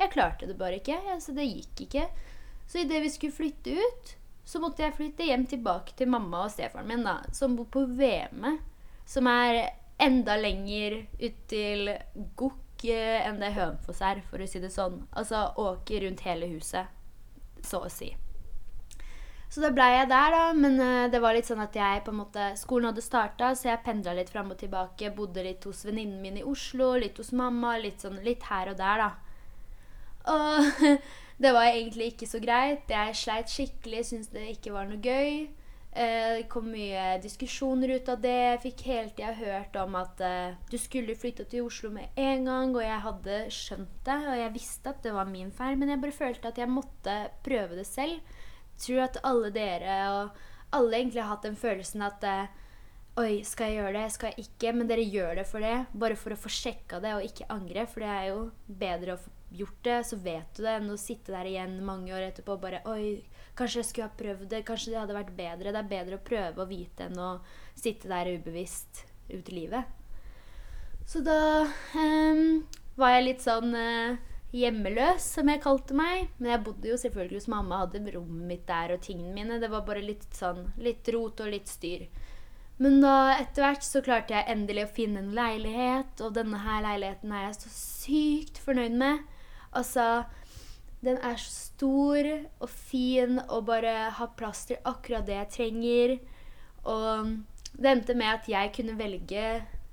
Jeg 0.00 0.14
klarte 0.14 0.46
det 0.48 0.56
bare 0.56 0.78
ikke. 0.78 0.96
Altså, 1.12 1.34
det 1.36 1.44
gikk 1.44 1.82
ikke. 1.84 2.06
Så 2.64 2.78
idet 2.80 3.02
vi 3.04 3.10
skulle 3.12 3.36
flytte 3.36 3.74
ut, 3.76 4.12
så 4.48 4.62
måtte 4.62 4.80
jeg 4.86 4.96
flytte 4.96 5.26
hjem 5.28 5.44
tilbake 5.50 5.92
til 5.98 6.08
mamma 6.08 6.46
og 6.46 6.54
stefaren 6.54 6.88
min, 6.88 7.04
da, 7.04 7.18
som 7.36 7.52
bor 7.58 7.68
på 7.68 7.82
Veme, 7.98 8.54
som 9.04 9.28
er 9.28 9.58
enda 10.00 10.38
lenger 10.40 11.02
ut 11.20 11.36
til 11.52 11.92
Gokk 12.40 12.86
eh, 12.88 13.20
enn 13.26 13.42
det 13.44 13.52
Hønefoss 13.58 14.00
er, 14.08 14.24
for 14.24 14.40
å 14.40 14.48
si 14.48 14.64
det 14.64 14.72
sånn. 14.72 15.02
Altså 15.12 15.50
åker 15.60 16.06
rundt 16.06 16.24
hele 16.24 16.48
huset 16.54 16.88
så 17.66 17.84
å 17.86 17.92
si. 17.92 18.10
Så 19.50 19.62
da 19.64 19.72
blei 19.74 19.88
jeg 19.96 20.10
der, 20.12 20.34
da. 20.34 20.42
Men 20.54 20.78
uh, 20.78 21.08
det 21.10 21.20
var 21.22 21.34
litt 21.34 21.48
sånn 21.50 21.62
at 21.64 21.74
jeg 21.74 22.04
på 22.06 22.12
en 22.14 22.20
måte 22.20 22.50
Skolen 22.60 22.92
hadde 22.92 23.02
starta, 23.02 23.50
så 23.58 23.72
jeg 23.72 23.82
pendla 23.86 24.14
litt 24.14 24.30
fram 24.30 24.52
og 24.54 24.60
tilbake. 24.60 25.10
Bodde 25.16 25.42
litt 25.46 25.66
hos 25.66 25.82
venninnen 25.88 26.20
min 26.22 26.38
i 26.38 26.46
Oslo, 26.46 26.92
litt 27.02 27.18
hos 27.18 27.32
mamma, 27.36 27.74
litt 27.82 28.04
sånn 28.04 28.20
litt 28.26 28.46
her 28.50 28.70
og 28.70 28.78
der, 28.78 29.02
da. 29.06 29.10
Og 30.30 30.84
det 31.42 31.54
var 31.56 31.70
egentlig 31.72 32.12
ikke 32.12 32.30
så 32.30 32.42
greit. 32.42 32.86
Jeg 32.92 33.18
sleit 33.18 33.50
skikkelig, 33.50 34.04
syntes 34.06 34.30
det 34.34 34.46
ikke 34.54 34.76
var 34.76 34.86
noe 34.86 35.02
gøy. 35.02 35.48
Eh, 35.92 36.36
det 36.36 36.46
kom 36.48 36.68
mye 36.70 37.16
diskusjoner 37.18 37.96
ut 37.96 38.08
av 38.12 38.20
det. 38.22 38.36
Jeg 38.36 38.60
fikk 38.62 38.84
hele 38.86 39.10
tida 39.10 39.32
hørt 39.34 39.74
om 39.80 39.96
at 39.98 40.22
uh, 40.22 40.58
du 40.70 40.76
skulle 40.78 41.18
flytte 41.18 41.48
til 41.50 41.66
Oslo 41.66 41.90
med 41.90 42.14
en 42.14 42.46
gang, 42.46 42.76
og 42.76 42.84
jeg 42.84 43.00
hadde 43.06 43.40
skjønt 43.56 43.96
det, 44.06 44.20
og 44.30 44.38
jeg 44.38 44.54
visste 44.54 44.92
at 44.92 45.02
det 45.02 45.16
var 45.16 45.26
min 45.26 45.50
feil, 45.50 45.74
men 45.80 45.90
jeg 45.90 46.02
bare 46.04 46.14
følte 46.14 46.52
at 46.52 46.62
jeg 46.62 46.70
måtte 46.70 47.16
prøve 47.42 47.80
det 47.80 47.88
selv. 47.90 48.22
Jeg 48.76 48.84
tror 48.86 49.02
at 49.08 49.20
alle 49.26 49.50
dere 49.52 49.98
og 50.14 50.38
alle 50.78 51.00
egentlig 51.00 51.24
har 51.24 51.32
hatt 51.34 51.48
den 51.48 51.58
følelsen 51.58 52.06
at 52.06 52.26
uh, 52.26 52.56
Oi, 53.18 53.42
skal 53.44 53.72
jeg 53.72 53.80
gjøre 53.80 53.96
det? 53.98 54.04
Skal 54.14 54.30
jeg 54.30 54.46
ikke? 54.46 54.70
Men 54.72 54.88
dere 54.88 55.02
gjør 55.02 55.40
det 55.40 55.44
for 55.50 55.66
det. 55.66 55.74
Bare 55.98 56.16
for 56.16 56.32
å 56.32 56.38
få 56.38 56.52
sjekka 56.54 57.00
det 57.02 57.10
og 57.16 57.24
ikke 57.26 57.48
angre. 57.50 57.82
For 57.90 58.04
det 58.04 58.10
er 58.14 58.26
jo 58.30 58.44
bedre 58.80 59.16
å 59.16 59.20
få 59.20 59.32
gjort 59.58 59.80
det, 59.82 59.96
så 60.06 60.18
vet 60.22 60.54
du 60.54 60.62
det, 60.62 60.76
enn 60.78 60.92
å 60.94 60.96
sitte 60.96 61.34
der 61.34 61.48
igjen 61.50 61.80
mange 61.84 62.14
år 62.14 62.28
etterpå 62.28 62.54
og 62.54 62.62
bare 62.62 62.80
Oi, 62.88 63.18
Kanskje 63.60 63.82
jeg 63.82 63.88
skulle 63.90 64.08
ha 64.08 64.16
prøvd 64.16 64.48
det. 64.48 64.64
Kanskje 64.64 64.94
det 64.94 65.00
hadde 65.02 65.16
vært 65.18 65.32
bedre. 65.36 65.74
Det 65.74 65.82
er 65.82 65.92
bedre 65.92 66.16
å 66.16 66.24
prøve 66.24 66.64
å 66.64 66.68
vite 66.70 67.06
enn 67.10 67.20
å 67.20 67.30
sitte 67.76 68.08
der 68.08 68.32
ubevisst 68.38 69.04
ut 69.28 69.52
i 69.52 69.56
livet. 69.58 69.96
Så 71.04 71.20
da 71.26 71.66
um, 71.96 72.62
var 72.96 73.16
jeg 73.16 73.26
litt 73.26 73.44
sånn 73.44 73.74
uh, 73.76 74.18
hjemmeløs, 74.56 75.26
som 75.36 75.50
jeg 75.50 75.62
kalte 75.64 75.96
meg. 75.98 76.30
Men 76.38 76.54
jeg 76.54 76.64
bodde 76.66 76.90
jo 76.90 76.98
selvfølgelig 77.00 77.42
hos 77.42 77.50
mamma, 77.52 77.84
hadde 77.84 78.02
rommet 78.14 78.48
mitt 78.54 78.66
der 78.68 78.96
og 78.96 79.04
tingene 79.04 79.34
mine. 79.36 79.60
Det 79.62 79.70
var 79.72 79.84
bare 79.86 80.04
litt 80.04 80.26
sånn 80.36 80.70
litt 80.80 81.08
rot 81.12 81.42
og 81.44 81.52
litt 81.52 81.70
styr. 81.70 82.06
Men 82.80 83.02
da 83.02 83.34
etter 83.36 83.66
hvert 83.66 83.84
så 83.84 84.00
klarte 84.00 84.32
jeg 84.32 84.48
endelig 84.48 84.86
å 84.86 84.94
finne 84.96 85.20
en 85.20 85.34
leilighet, 85.36 86.22
og 86.24 86.32
denne 86.38 86.62
her 86.62 86.80
leiligheten 86.86 87.34
er 87.36 87.42
jeg 87.50 87.58
så 87.58 87.72
sykt 87.74 88.60
fornøyd 88.64 88.96
med. 89.02 89.26
Altså, 89.76 90.06
den 91.04 91.16
er 91.24 91.38
så 91.40 91.50
stor 91.50 92.26
og 92.60 92.68
fin 92.68 93.38
og 93.48 93.66
bare 93.70 94.10
har 94.16 94.34
plass 94.36 94.66
til 94.68 94.80
akkurat 94.84 95.26
det 95.26 95.38
jeg 95.38 95.52
trenger. 95.54 96.16
Og 96.84 97.30
det 97.72 97.90
endte 97.90 98.16
med 98.16 98.28
at 98.34 98.48
jeg 98.48 98.72
kunne 98.76 98.98
velge 98.98 99.44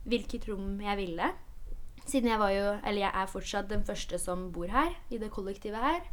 hvilket 0.08 0.50
rom 0.50 0.82
jeg 0.84 0.98
ville. 1.00 1.32
Siden 2.08 2.30
jeg 2.32 2.40
var 2.40 2.52
jo, 2.52 2.68
eller 2.84 3.02
jeg 3.02 3.12
er 3.14 3.32
fortsatt 3.32 3.70
den 3.70 3.84
første 3.88 4.20
som 4.20 4.50
bor 4.56 4.68
her, 4.72 4.94
i 5.12 5.20
det 5.20 5.32
kollektivet 5.32 5.80
her. 5.84 6.04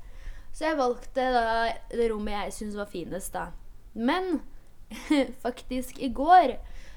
Så 0.55 0.69
jeg 0.69 0.79
valgte 0.79 1.27
da 1.35 1.47
det 1.91 2.09
rommet 2.13 2.35
jeg 2.35 2.55
syntes 2.55 2.79
var 2.79 2.91
finest, 2.91 3.35
da. 3.35 3.51
Men 3.95 4.43
faktisk 5.47 5.99
i 5.99 6.11
går 6.15 6.57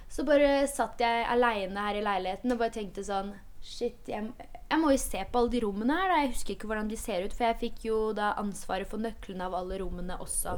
så 0.10 0.24
bare 0.26 0.68
satt 0.70 1.02
jeg 1.02 1.26
aleine 1.30 1.82
her 1.82 1.98
i 1.98 2.06
leiligheten 2.06 2.54
og 2.54 2.62
bare 2.62 2.74
tenkte 2.78 3.06
sånn 3.06 3.34
Shit, 3.68 4.06
jeg, 4.08 4.30
jeg, 4.68 4.80
må 4.82 4.92
jo 4.92 5.00
se 5.00 5.22
på 5.24 5.40
alle 5.40 5.54
de 5.54 5.62
rommene 5.64 5.96
her. 5.96 6.14
Jeg 6.22 6.34
husker 6.34 6.56
ikke 6.56 6.70
hvordan 6.70 6.90
de 6.92 7.00
ser 7.00 7.24
ut, 7.24 7.34
for 7.36 7.48
jeg 7.48 7.60
fikk 7.62 7.86
jo 7.88 8.00
da 8.18 8.34
ansvaret 8.42 8.90
for 8.90 9.02
nøklene 9.02 9.48
av 9.48 9.56
alle 9.58 9.80
rommene 9.82 10.20
også. 10.24 10.58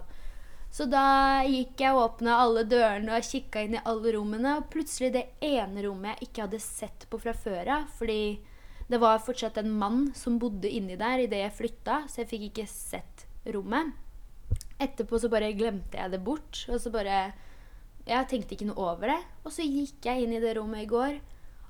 Så 0.70 0.86
da 0.86 1.42
gikk 1.50 1.82
jeg 1.82 1.96
og 1.96 2.04
åpna 2.04 2.36
alle 2.44 2.64
dørene 2.70 3.16
og 3.18 3.26
kikka 3.26 3.64
inn 3.66 3.78
i 3.80 3.84
alle 3.90 4.14
rommene. 4.14 4.58
Og 4.60 4.70
plutselig 4.74 5.12
det 5.16 5.26
ene 5.46 5.86
rommet 5.86 6.20
jeg 6.20 6.30
ikke 6.30 6.46
hadde 6.46 6.62
sett 6.62 7.08
på 7.10 7.22
fra 7.22 7.34
før 7.38 7.74
av. 7.80 7.88
Fordi 7.98 8.22
det 8.90 9.02
var 9.02 9.22
fortsatt 9.26 9.58
en 9.62 9.74
mann 9.82 10.08
som 10.18 10.38
bodde 10.42 10.70
inni 10.70 10.98
der 10.98 11.26
idet 11.26 11.44
jeg 11.44 11.58
flytta, 11.58 12.04
så 12.10 12.24
jeg 12.24 12.32
fikk 12.34 12.46
ikke 12.50 12.70
sett 12.70 13.26
rommet. 13.54 13.94
Etterpå 14.82 15.20
så 15.22 15.30
bare 15.30 15.52
glemte 15.58 15.98
jeg 16.02 16.14
det 16.14 16.22
bort. 16.26 16.66
Og 16.70 16.82
så 16.82 16.94
bare 16.94 17.30
Jeg 18.10 18.26
tenkte 18.26 18.56
ikke 18.56 18.66
noe 18.66 18.94
over 18.96 19.12
det. 19.12 19.20
Og 19.46 19.54
så 19.54 19.62
gikk 19.62 20.06
jeg 20.06 20.24
inn 20.24 20.34
i 20.34 20.42
det 20.42 20.56
rommet 20.58 20.82
i 20.82 20.90
går, 20.90 21.20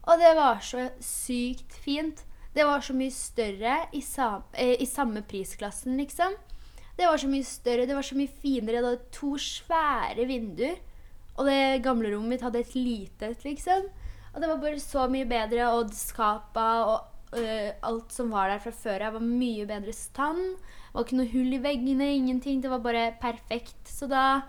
og 0.08 0.22
det 0.22 0.30
var 0.38 0.62
så 0.64 0.88
sykt 1.04 1.76
fint. 1.84 2.24
Det 2.60 2.66
var 2.68 2.82
så 2.84 2.92
mye 2.92 3.12
større 3.16 3.74
i, 3.96 4.02
sam 4.04 4.42
eh, 4.52 4.74
i 4.84 4.86
samme 4.86 5.22
prisklassen, 5.24 5.94
liksom. 5.96 6.34
Det 6.98 7.06
var 7.08 7.22
så 7.22 7.30
mye 7.32 7.46
større, 7.48 7.86
det 7.88 7.96
var 7.96 8.04
så 8.04 8.18
mye 8.20 8.32
finere. 8.42 8.82
Det 8.82 8.90
hadde 8.90 9.14
to 9.16 9.30
svære 9.40 10.26
vinduer. 10.28 10.76
Og 11.38 11.48
det 11.48 11.80
gamle 11.86 12.12
rommet 12.12 12.34
mitt 12.34 12.44
hadde 12.44 12.60
et 12.60 12.76
lite 12.76 13.30
et, 13.32 13.46
liksom. 13.48 13.88
Og 14.34 14.44
det 14.44 14.52
var 14.52 14.60
bare 14.60 14.84
så 14.84 15.08
mye 15.08 15.30
bedre, 15.30 15.70
og 15.72 15.96
skapa 15.96 16.68
og 16.90 17.40
øh, 17.40 17.72
alt 17.88 18.12
som 18.12 18.36
var 18.36 18.52
der 18.52 18.60
fra 18.66 18.76
før 18.76 19.08
av, 19.08 19.16
var 19.16 19.24
mye 19.24 19.64
bedre 19.72 19.96
stand. 19.96 20.60
Det 20.60 20.92
var 20.98 21.08
ikke 21.08 21.22
noe 21.22 21.32
hull 21.32 21.56
i 21.56 21.64
veggene, 21.64 22.12
ingenting. 22.18 22.60
Det 22.60 22.76
var 22.76 22.84
bare 22.84 23.08
perfekt. 23.24 23.88
Så 23.88 24.12
da 24.12 24.42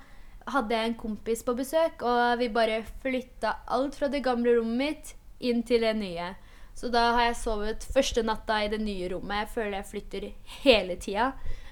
hadde 0.50 0.74
jeg 0.74 0.90
en 0.90 1.00
kompis 1.06 1.46
på 1.46 1.54
besøk, 1.54 2.02
og 2.02 2.42
vi 2.42 2.50
bare 2.50 2.82
flytta 3.06 3.60
alt 3.70 4.02
fra 4.02 4.10
det 4.10 4.26
gamle 4.26 4.58
rommet 4.58 4.82
mitt 4.82 5.18
inn 5.46 5.62
til 5.62 5.86
det 5.86 5.94
nye. 6.02 6.32
Så 6.80 6.88
da 6.88 7.10
har 7.12 7.26
jeg 7.26 7.36
sovet 7.36 7.84
første 7.92 8.22
natta 8.24 8.62
i 8.64 8.70
det 8.72 8.78
nye 8.80 9.10
rommet. 9.12 9.42
Jeg 9.42 9.52
føler 9.52 9.74
jeg 9.76 9.88
flytter 9.90 10.24
hele 10.62 10.94
tida. 10.96 11.26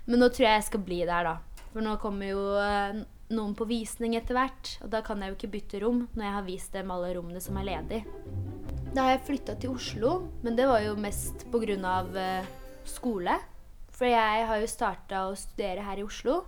Men 0.04 0.20
nå 0.20 0.28
tror 0.28 0.44
jeg 0.44 0.58
jeg 0.58 0.66
skal 0.66 0.82
bli 0.84 0.98
der, 1.08 1.30
da. 1.30 1.62
For 1.72 1.84
nå 1.84 1.94
kommer 2.02 2.28
jo 2.28 2.42
eh, 2.60 3.00
noen 3.32 3.54
på 3.56 3.64
visning 3.70 4.18
etter 4.18 4.36
hvert. 4.36 4.74
Og 4.84 4.92
da 4.92 5.00
kan 5.06 5.24
jeg 5.24 5.32
jo 5.32 5.38
ikke 5.38 5.52
bytte 5.56 5.80
rom 5.80 6.04
når 6.12 6.26
jeg 6.26 6.36
har 6.36 6.46
vist 6.50 6.76
dem 6.76 6.92
alle 6.92 7.14
rommene 7.16 7.40
som 7.40 7.56
er 7.56 7.70
ledige. 7.70 8.04
Da 8.92 9.06
har 9.06 9.14
jeg 9.14 9.24
flytta 9.30 9.56
til 9.62 9.72
Oslo, 9.78 10.14
men 10.44 10.60
det 10.60 10.68
var 10.68 10.84
jo 10.84 10.94
mest 11.00 11.48
pga. 11.52 11.96
Eh, 12.26 12.54
skole. 12.88 13.40
For 13.96 14.12
jeg 14.12 14.46
har 14.52 14.60
jo 14.60 14.70
starta 14.76 15.26
å 15.30 15.36
studere 15.36 15.88
her 15.88 16.02
i 16.02 16.04
Oslo. 16.04 16.42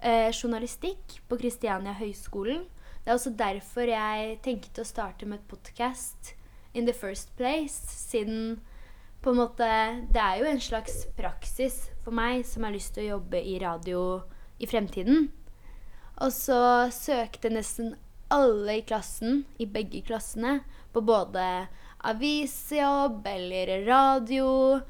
Eh, 0.00 0.32
journalistikk 0.32 1.20
på 1.28 1.44
Kristiania 1.44 1.92
høgskolen. 2.00 2.64
Det 3.04 3.12
er 3.12 3.18
også 3.18 3.36
derfor 3.36 3.84
jeg 3.84 4.38
tenkte 4.40 4.80
å 4.80 4.88
starte 4.88 5.28
med 5.28 5.42
et 5.42 5.52
podkast 5.52 6.38
in 6.74 6.86
the 6.86 6.92
first 6.92 7.36
place, 7.36 7.80
siden 8.10 8.60
på 9.22 9.30
en 9.30 9.38
måte 9.38 9.66
Det 10.12 10.20
er 10.20 10.40
jo 10.40 10.48
en 10.50 10.60
slags 10.60 11.04
praksis 11.16 11.90
for 12.02 12.14
meg 12.14 12.46
som 12.46 12.64
har 12.66 12.74
lyst 12.74 12.94
til 12.96 13.04
å 13.04 13.16
jobbe 13.16 13.38
i 13.38 13.58
radio 13.62 14.22
i 14.58 14.66
fremtiden. 14.66 15.28
Og 16.22 16.32
så 16.34 16.90
søkte 16.94 17.52
nesten 17.52 17.94
alle 18.32 18.80
i 18.80 18.84
klassen, 18.86 19.44
i 19.58 19.66
begge 19.68 20.02
klassene, 20.06 20.60
på 20.92 21.02
både 21.04 21.68
avisjobb 22.08 23.26
eller 23.28 23.86
radio, 23.86 24.80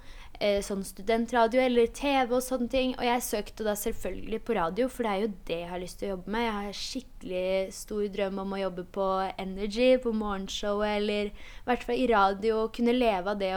sånn 0.67 0.83
studentradio 0.83 1.61
eller 1.63 1.91
TV 1.95 2.33
og 2.35 2.43
sånne 2.43 2.69
ting. 2.73 2.95
Og 2.99 3.05
jeg 3.07 3.23
søkte 3.23 3.67
da 3.67 3.77
selvfølgelig 3.79 4.41
på 4.43 4.57
radio, 4.59 4.89
for 4.91 5.07
det 5.07 5.13
er 5.13 5.23
jo 5.23 5.33
det 5.49 5.59
jeg 5.61 5.71
har 5.71 5.83
lyst 5.83 6.01
til 6.01 6.09
å 6.09 6.13
jobbe 6.17 6.35
med. 6.35 6.47
Jeg 6.47 6.57
har 6.59 6.79
skikkelig 6.81 7.75
stor 7.77 8.05
drøm 8.17 8.43
om 8.43 8.55
å 8.57 8.61
jobbe 8.65 8.87
på 8.97 9.09
Energy, 9.39 9.91
på 10.03 10.15
morgenshowet, 10.17 10.99
eller 10.99 11.31
i 11.31 11.67
hvert 11.69 11.87
fall 11.87 12.01
i 12.01 12.11
radio, 12.11 12.63
og 12.65 12.73
kunne 12.77 12.97
leve 12.97 13.35
av 13.35 13.43
det 13.43 13.55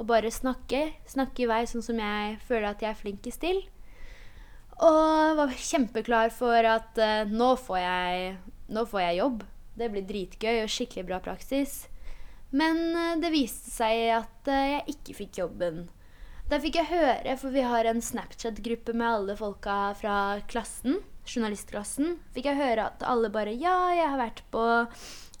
og 0.00 0.06
bare 0.08 0.32
snakke. 0.32 0.86
Snakke 1.08 1.44
i 1.44 1.50
vei 1.50 1.62
sånn 1.68 1.84
som 1.84 2.00
jeg 2.00 2.40
føler 2.48 2.70
at 2.70 2.82
jeg 2.84 2.92
er 2.92 3.00
flinkest 3.00 3.42
til. 3.44 3.62
Og 4.80 5.36
var 5.36 5.52
kjempeklar 5.52 6.32
for 6.32 6.64
at 6.64 6.96
uh, 7.00 7.28
nå, 7.28 7.52
får 7.60 7.80
jeg, 7.82 8.34
nå, 8.72 8.84
får 8.88 9.02
jeg, 9.04 9.20
jobb. 9.20 9.42
Det 9.76 9.88
blir 9.92 10.06
dritgøy 10.08 10.62
og 10.62 10.72
skikkelig 10.72 11.06
bra 11.10 11.20
praksis. 11.24 11.82
Men 12.56 12.80
uh, 12.96 13.16
det 13.20 13.32
viste 13.34 13.72
seg 13.74 14.08
at 14.22 14.48
jeg 14.48 14.84
ikke 14.96 15.18
fikk 15.20 15.42
jobben. 15.42 15.88
Da 16.50 16.58
fikk 16.58 16.80
jeg 16.80 16.88
høre, 16.90 17.34
for 17.38 17.54
vi 17.54 17.62
har 17.62 17.86
en 17.86 18.00
Snapchat-gruppe 18.02 18.90
med 18.90 19.06
alle 19.06 19.36
folka 19.38 19.92
fra 19.94 20.14
klassen, 20.50 20.96
journalistklassen, 21.22 22.16
fikk 22.34 22.48
jeg 22.50 22.58
høre 22.58 22.88
at 22.90 23.04
alle 23.06 23.30
bare 23.30 23.52
Ja, 23.54 23.92
jeg 23.94 24.08
har 24.10 24.18
vært 24.18 24.42
på 24.50 24.64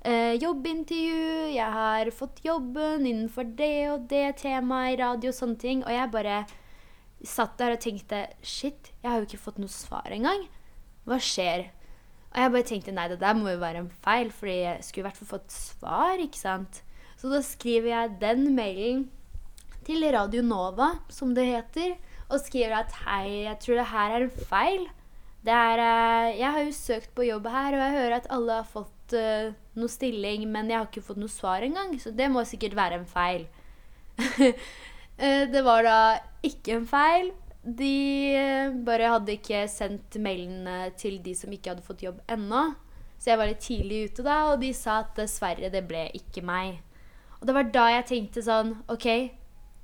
eh, 0.06 0.38
jobbintervju, 0.38 1.50
jeg 1.56 1.76
har 1.80 2.12
fått 2.14 2.38
jobben 2.46 3.10
innenfor 3.10 3.50
det 3.58 3.72
og 3.90 4.06
det 4.12 4.38
temaet 4.44 4.94
i 4.94 5.02
radio 5.02 5.34
og 5.34 5.38
sånne 5.40 5.58
ting. 5.58 5.82
Og 5.82 5.90
jeg 5.90 6.14
bare 6.14 6.38
satt 7.26 7.58
der 7.58 7.74
og 7.74 7.82
tenkte 7.82 8.24
shit, 8.46 8.94
jeg 9.02 9.10
har 9.10 9.18
jo 9.18 9.26
ikke 9.32 9.44
fått 9.50 9.58
noe 9.58 9.78
svar 9.80 10.14
engang. 10.14 10.46
Hva 11.10 11.18
skjer? 11.18 11.72
Og 12.30 12.38
jeg 12.38 12.54
bare 12.54 12.70
tenkte 12.70 12.94
nei, 12.94 13.10
det 13.10 13.18
der 13.18 13.34
må 13.34 13.50
jo 13.50 13.64
være 13.66 13.82
en 13.82 13.94
feil, 14.06 14.30
fordi 14.30 14.60
jeg 14.60 14.86
skulle 14.86 15.08
i 15.08 15.10
hvert 15.10 15.24
fall 15.24 15.34
fått 15.40 15.58
svar, 15.58 16.22
ikke 16.22 16.46
sant. 16.46 16.84
Så 17.18 17.34
da 17.34 17.42
skriver 17.42 17.96
jeg 17.96 18.20
den 18.22 18.52
mailen 18.54 19.08
til 19.90 20.06
Radio 20.14 20.42
Nova, 20.46 20.92
som 21.10 21.32
det 21.34 21.48
heter, 21.48 21.96
og 22.30 22.38
skriver 22.44 22.76
at 22.84 22.92
hei, 23.02 23.42
jeg 23.48 23.58
tror 23.62 23.80
det 23.80 23.86
her 23.90 24.12
er 24.14 24.24
en 24.26 24.44
feil. 24.50 24.84
Er, 25.40 25.80
eh, 25.82 26.38
jeg 26.38 26.52
har 26.54 26.62
jo 26.62 26.76
søkt 26.76 27.10
på 27.16 27.26
jobb 27.26 27.48
her, 27.50 27.74
og 27.74 27.82
jeg 27.82 27.96
hører 27.96 28.16
at 28.20 28.28
alle 28.30 28.58
har 28.60 28.68
fått 28.68 29.14
uh, 29.18 29.50
noe 29.74 29.90
stilling, 29.90 30.44
men 30.52 30.70
jeg 30.70 30.78
har 30.78 30.86
ikke 30.86 31.02
fått 31.02 31.18
noe 31.18 31.32
svar 31.32 31.64
engang, 31.66 31.96
så 31.98 32.12
det 32.14 32.28
må 32.30 32.44
sikkert 32.46 32.76
være 32.78 33.00
en 33.00 33.08
feil. 33.08 33.48
uh, 34.20 34.52
det 35.54 35.64
var 35.66 35.88
da 35.88 35.96
ikke 36.46 36.76
en 36.76 36.86
feil. 36.86 37.32
De 37.64 37.96
bare 38.86 39.10
hadde 39.16 39.34
ikke 39.40 39.64
sendt 39.68 40.20
mailene 40.22 40.92
til 41.00 41.18
de 41.24 41.34
som 41.36 41.50
ikke 41.50 41.74
hadde 41.74 41.88
fått 41.88 42.06
jobb 42.06 42.22
ennå. 42.30 42.68
Så 43.18 43.32
jeg 43.32 43.42
var 43.42 43.50
litt 43.50 43.64
tidlig 43.64 44.04
ute 44.06 44.28
da, 44.28 44.38
og 44.52 44.62
de 44.62 44.70
sa 44.76 45.02
at 45.02 45.18
dessverre, 45.18 45.72
det 45.72 45.82
ble 45.88 46.06
ikke 46.16 46.46
meg. 46.46 46.78
Og 47.40 47.48
det 47.48 47.56
var 47.56 47.74
da 47.74 47.90
jeg 47.96 48.08
tenkte 48.14 48.44
sånn 48.44 48.76
OK, 48.92 49.08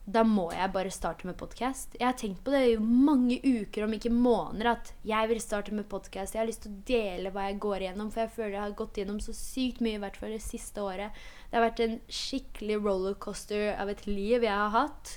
da 0.06 0.22
må 0.22 0.44
jeg 0.54 0.70
bare 0.70 0.90
starte 0.94 1.26
med 1.26 1.34
podkast. 1.38 1.96
Jeg 1.98 2.06
har 2.06 2.14
tenkt 2.18 2.44
på 2.46 2.52
det 2.54 2.60
i 2.70 2.74
mange 2.78 3.40
uker, 3.42 3.84
om 3.84 3.94
ikke 3.96 4.12
måneder, 4.14 4.68
at 4.76 4.92
jeg 5.06 5.30
vil 5.32 5.40
starte 5.42 5.74
med 5.74 5.88
podkast. 5.90 6.36
Jeg 6.36 6.44
har 6.44 6.46
lyst 6.46 6.62
til 6.62 6.74
å 6.76 6.82
dele 6.86 7.32
hva 7.34 7.48
jeg 7.48 7.58
går 7.64 7.82
igjennom, 7.82 8.12
for 8.14 8.22
jeg 8.22 8.34
føler 8.36 8.52
jeg 8.54 8.62
har 8.62 8.76
gått 8.78 9.00
gjennom 9.00 9.16
så 9.24 9.34
sykt 9.34 9.80
mye, 9.82 9.98
i 9.98 10.02
hvert 10.04 10.18
fall 10.20 10.34
det 10.36 10.44
siste 10.44 10.84
året. 10.84 11.16
Det 11.50 11.58
har 11.58 11.64
vært 11.66 11.82
en 11.82 11.96
skikkelig 12.06 12.76
rollercoaster 12.84 13.72
av 13.74 13.90
et 13.90 14.04
liv 14.06 14.46
jeg 14.46 14.52
har 14.54 14.70
hatt, 14.76 15.16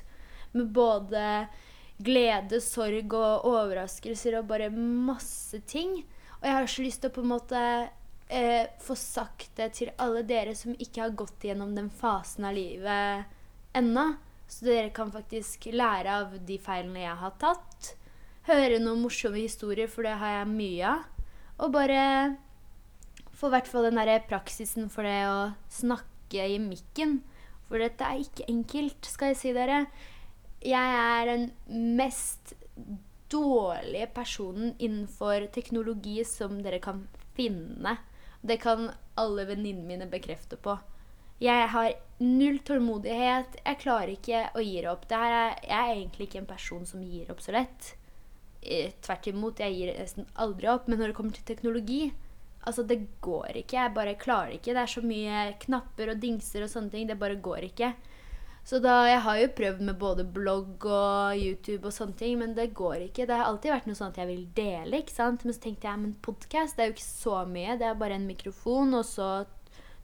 med 0.58 0.72
både 0.74 1.26
glede, 2.02 2.58
sorg 2.64 3.14
og 3.14 3.46
overraskelser 3.46 4.40
og 4.40 4.48
bare 4.50 4.72
masse 4.74 5.60
ting. 5.70 6.00
Og 6.40 6.48
jeg 6.48 6.56
har 6.56 6.72
så 6.72 6.88
lyst 6.88 7.04
til 7.04 7.12
å 7.12 7.18
på 7.20 7.22
en 7.28 7.30
måte 7.36 7.62
eh, 8.26 8.66
få 8.82 8.98
sagt 8.98 9.52
det 9.60 9.70
til 9.78 9.94
alle 10.02 10.26
dere 10.26 10.58
som 10.58 10.74
ikke 10.74 11.04
har 11.04 11.14
gått 11.20 11.46
gjennom 11.46 11.78
den 11.78 11.92
fasen 11.94 12.50
av 12.50 12.58
livet 12.58 13.30
ennå. 13.78 14.08
Så 14.50 14.66
dere 14.66 14.90
kan 14.94 15.12
faktisk 15.14 15.70
lære 15.72 16.20
av 16.24 16.36
de 16.46 16.58
feilene 16.62 17.04
jeg 17.04 17.18
har 17.22 17.34
tatt. 17.42 17.94
Høre 18.50 18.80
noen 18.82 19.04
morsomme 19.04 19.38
historier, 19.44 19.90
for 19.92 20.08
det 20.08 20.16
har 20.18 20.40
jeg 20.40 20.54
mye 20.54 20.94
av. 20.96 21.04
Og 21.60 21.74
bare 21.76 22.04
få 23.36 23.50
i 23.50 23.54
hvert 23.56 23.68
fall 23.70 23.86
den 23.88 24.00
derre 24.00 24.22
praksisen 24.28 24.90
for 24.92 25.08
det 25.08 25.20
å 25.30 25.52
snakke 25.72 26.48
i 26.50 26.58
mikken. 26.64 27.20
For 27.70 27.82
dette 27.84 28.08
er 28.08 28.24
ikke 28.24 28.48
enkelt, 28.50 29.06
skal 29.06 29.34
jeg 29.34 29.40
si 29.42 29.54
dere. 29.56 29.84
Jeg 30.66 30.96
er 30.98 31.30
den 31.30 31.46
mest 32.00 32.56
dårlige 33.30 34.10
personen 34.16 34.74
innenfor 34.82 35.46
teknologi 35.54 36.18
som 36.26 36.58
dere 36.66 36.82
kan 36.84 37.06
finne. 37.38 38.00
Det 38.42 38.58
kan 38.64 38.90
alle 39.20 39.46
venninnene 39.46 39.88
mine 39.88 40.10
bekrefte 40.10 40.58
på. 40.58 40.80
Jeg 41.40 41.68
har 41.72 41.94
null 42.20 42.60
tålmodighet. 42.68 43.62
Jeg 43.64 43.80
klarer 43.80 44.12
ikke 44.14 44.44
å 44.56 44.64
gi 44.64 44.82
opp. 44.92 45.06
Er, 45.12 45.56
jeg 45.64 45.76
er 45.78 45.94
egentlig 45.94 46.28
ikke 46.28 46.42
en 46.44 46.50
person 46.50 46.86
som 46.88 47.04
gir 47.04 47.32
opp 47.32 47.44
så 47.44 47.56
lett. 47.56 47.94
Eh, 48.62 48.92
tvert 49.00 49.30
imot, 49.32 49.62
jeg 49.64 49.78
gir 49.78 49.94
nesten 49.96 50.28
aldri 50.36 50.68
opp. 50.72 50.90
Men 50.90 51.00
når 51.00 51.12
det 51.12 51.20
kommer 51.20 51.38
til 51.38 51.48
teknologi, 51.48 52.02
altså 52.68 52.84
det 52.84 53.00
går 53.24 53.64
ikke. 53.64 53.80
Jeg 53.80 53.96
bare 53.96 54.20
klarer 54.20 54.58
ikke. 54.58 54.76
Det 54.76 54.84
er 54.84 54.96
så 54.96 55.04
mye 55.06 55.46
knapper 55.64 56.14
og 56.14 56.24
dingser 56.24 56.66
og 56.66 56.74
sånne 56.74 56.96
ting. 56.96 57.08
Det 57.08 57.20
bare 57.20 57.40
går 57.40 57.70
ikke. 57.72 57.94
Så 58.70 58.78
da, 58.84 59.08
Jeg 59.08 59.22
har 59.24 59.38
jo 59.40 59.54
prøvd 59.58 59.80
med 59.82 59.98
både 59.98 60.24
blogg 60.30 60.84
og 60.86 61.40
YouTube 61.40 61.88
og 61.88 61.96
sånne 61.96 62.18
ting, 62.20 62.36
men 62.38 62.52
det 62.54 62.74
går 62.78 63.08
ikke. 63.08 63.26
Det 63.26 63.38
har 63.40 63.48
alltid 63.48 63.72
vært 63.72 63.88
noe 63.88 63.98
sånn 63.98 64.12
at 64.12 64.20
jeg 64.20 64.30
vil 64.30 64.44
dele, 64.54 65.00
ikke 65.00 65.16
sant. 65.16 65.46
Men 65.46 65.56
så 65.56 65.64
tenkte 65.64 65.88
jeg, 65.88 66.02
men 66.04 66.18
podkast 66.22 66.78
er 66.78 66.92
jo 66.92 66.98
ikke 66.98 67.08
så 67.08 67.40
mye. 67.50 67.80
Det 67.80 67.88
er 67.88 67.98
bare 67.98 68.20
en 68.20 68.28
mikrofon, 68.28 68.94
og 69.00 69.08
så 69.08 69.30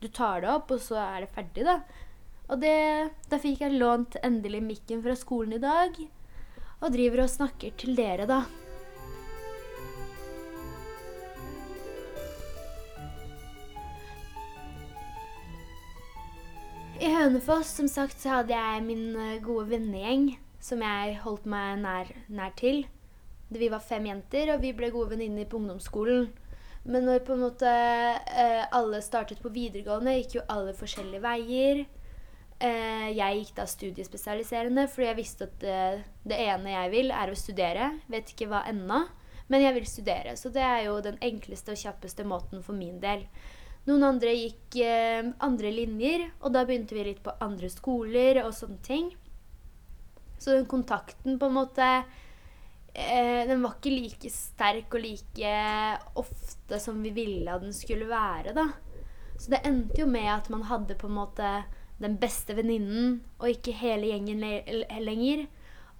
du 0.05 0.11
tar 0.13 0.43
det 0.43 0.51
opp, 0.51 0.73
og 0.75 0.81
så 0.83 0.99
er 1.01 1.23
det 1.25 1.31
ferdig, 1.33 1.65
da. 1.65 1.79
Og 2.45 2.61
det, 2.61 2.75
da 3.31 3.39
fikk 3.41 3.63
jeg 3.65 3.79
lånt 3.79 4.19
endelig 4.21 4.61
mikken 4.61 5.01
fra 5.01 5.17
skolen 5.17 5.57
i 5.57 5.63
dag. 5.63 6.05
og 6.83 6.91
driver 6.91 7.23
og 7.23 7.29
snakker 7.31 7.71
til 7.79 7.95
dere, 7.97 8.27
da. 8.29 8.43
I 17.01 17.09
Hønefoss 17.11 17.71
som 17.79 17.87
sagt, 17.89 18.19
så 18.21 18.37
hadde 18.37 18.53
jeg 18.53 18.83
min 18.85 19.15
eh, 19.17 19.41
gode 19.43 19.71
vennegjeng 19.71 20.35
som 20.63 20.83
jeg 20.83 21.17
holdt 21.23 21.47
meg 21.49 21.81
nær, 21.81 22.11
nær 22.27 22.53
til. 22.59 22.85
Vi 23.49 23.71
var 23.71 23.83
fem 23.83 24.05
jenter, 24.11 24.53
og 24.53 24.61
vi 24.61 24.75
ble 24.75 24.91
gode 24.93 25.15
venninner 25.15 25.47
på 25.49 25.57
ungdomsskolen. 25.59 26.29
Men 26.85 27.07
når 27.07 27.23
på 27.25 27.33
en 27.33 27.43
måte 27.47 27.69
eh, 27.69 28.63
alle 28.77 29.01
startet 29.01 29.41
på 29.41 29.49
videregående, 29.53 30.19
gikk 30.19 30.37
jo 30.37 30.47
alle 30.53 30.73
forskjellige 30.77 31.23
veier. 31.23 31.85
Eh, 32.61 33.07
jeg 33.17 33.39
gikk 33.39 33.55
da 33.57 33.65
studiespesialiserende 33.67 34.85
fordi 34.87 35.09
jeg 35.09 35.17
visste 35.17 35.47
at 35.49 35.55
det, 35.59 35.79
det, 36.23 36.37
ene 36.45 36.75
jeg 36.75 36.91
vil, 36.93 37.11
er 37.11 37.31
å 37.31 37.37
studere. 37.39 37.89
Vet 38.11 38.31
ikke 38.31 38.47
hva 38.51 38.61
ennå, 38.69 39.01
men 39.49 39.65
jeg 39.65 39.77
vil 39.79 39.89
studere. 39.89 40.35
Så 40.37 40.53
det 40.53 40.63
er 40.63 40.85
jo 40.85 40.99
den 41.03 41.17
enkleste 41.25 41.73
og 41.73 41.81
kjappeste 41.81 42.27
måten 42.27 42.61
for 42.65 42.77
min 42.77 43.01
del. 43.01 43.25
Noen 43.89 44.05
andre 44.07 44.33
gikk 44.33 44.77
eh, 44.81 45.25
andre 45.45 45.73
linjer, 45.73 46.29
og 46.41 46.53
da 46.53 46.63
begynte 46.65 46.97
vi 46.97 47.09
litt 47.09 47.25
på 47.25 47.33
andre 47.41 47.69
skoler 47.73 48.43
og 48.45 48.53
sånne 48.57 48.81
ting. 48.85 49.09
Så 50.37 50.53
den 50.53 50.69
kontakten 50.69 51.39
på 51.41 51.49
en 51.49 51.57
måte 51.57 51.89
eh, 52.95 53.43
Den 53.47 53.61
var 53.63 53.77
ikke 53.77 53.93
like 53.93 54.31
sterk 54.31 54.95
og 54.95 55.03
like 55.03 55.53
ofte 56.15 56.79
som 56.81 57.01
vi 57.03 57.13
ville 57.15 57.51
at 57.51 57.63
den 57.63 57.75
skulle 57.75 58.09
være, 58.09 58.55
da. 58.55 58.69
Så 59.37 59.51
det 59.51 59.65
endte 59.67 59.99
jo 60.01 60.07
med 60.07 60.29
at 60.31 60.49
man 60.49 60.63
hadde 60.69 60.95
på 60.95 61.09
en 61.09 61.19
måte 61.19 61.49
den 61.99 62.17
beste 62.19 62.55
venninnen 62.55 63.21
og 63.39 63.51
ikke 63.51 63.75
hele 63.75 64.09
gjengen 64.11 64.43
le 64.43 65.01
lenger. 65.03 65.45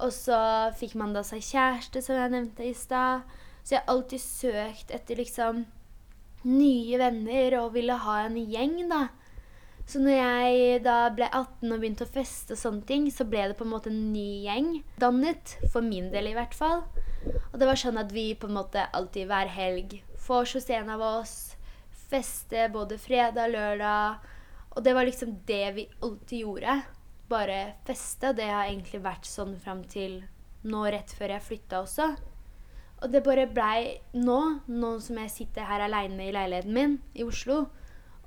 Og 0.04 0.12
så 0.12 0.38
fikk 0.76 0.96
man 1.00 1.14
da 1.16 1.24
seg 1.24 1.44
kjæreste, 1.44 2.02
som 2.04 2.18
jeg 2.20 2.34
nevnte 2.34 2.68
i 2.68 2.74
stad. 2.76 3.24
Så 3.64 3.76
jeg 3.76 3.84
har 3.84 3.94
alltid 3.94 4.22
søkt 4.22 4.92
etter 4.94 5.20
liksom 5.20 5.64
nye 6.46 7.00
venner 7.02 7.56
og 7.62 7.74
ville 7.78 7.96
ha 8.04 8.18
en 8.26 8.36
gjeng, 8.38 8.82
da. 8.92 9.08
Så 9.86 10.02
når 10.02 10.16
jeg 10.18 10.78
da 10.86 10.98
ble 11.14 11.28
18 11.30 11.70
og 11.70 11.82
begynte 11.82 12.08
å 12.08 12.10
feste 12.10 12.56
og 12.56 12.62
sånne 12.62 12.86
ting, 12.90 13.06
så 13.14 13.28
ble 13.30 13.44
det 13.52 13.58
på 13.60 13.68
en 13.68 13.74
måte 13.76 13.92
en 13.92 14.08
ny 14.14 14.46
gjeng 14.48 14.72
dannet. 15.02 15.58
For 15.74 15.86
min 15.86 16.10
del, 16.14 16.32
i 16.32 16.38
hvert 16.38 16.58
fall. 16.58 16.82
Og 17.52 17.60
det 17.62 17.70
var 17.70 17.80
sånn 17.80 18.00
at 18.02 18.14
vi 18.14 18.32
på 18.38 18.50
en 18.50 18.58
måte 18.58 18.88
alltid 18.98 19.30
hver 19.30 19.52
helg 19.54 20.00
får 20.26 20.56
hos 20.58 20.70
en 20.74 20.90
av 20.96 21.06
oss. 21.06 21.36
Feste 22.10 22.68
både 22.74 22.98
fredag, 23.02 23.54
lørdag. 23.54 24.26
Og 24.76 24.84
det 24.84 24.94
var 24.98 25.08
liksom 25.08 25.38
det 25.48 25.66
vi 25.78 25.88
alltid 26.02 26.46
gjorde. 26.48 26.80
Bare 27.30 27.60
feste. 27.86 28.34
Det 28.34 28.50
har 28.50 28.66
egentlig 28.66 29.06
vært 29.06 29.30
sånn 29.30 29.54
fram 29.62 29.86
til 29.90 30.24
nå 30.66 30.82
rett 30.90 31.14
før 31.14 31.36
jeg 31.36 31.46
flytta 31.46 31.84
også. 31.86 32.10
Og 33.04 33.12
det 33.14 33.22
bare 33.26 33.46
blei 33.52 34.00
nå, 34.18 34.40
nå 34.66 34.92
som 35.04 35.20
jeg 35.22 35.34
sitter 35.34 35.68
her 35.70 35.84
aleine 35.86 36.26
i 36.26 36.34
leiligheten 36.34 36.74
min 36.74 36.96
i 37.14 37.26
Oslo, 37.28 37.68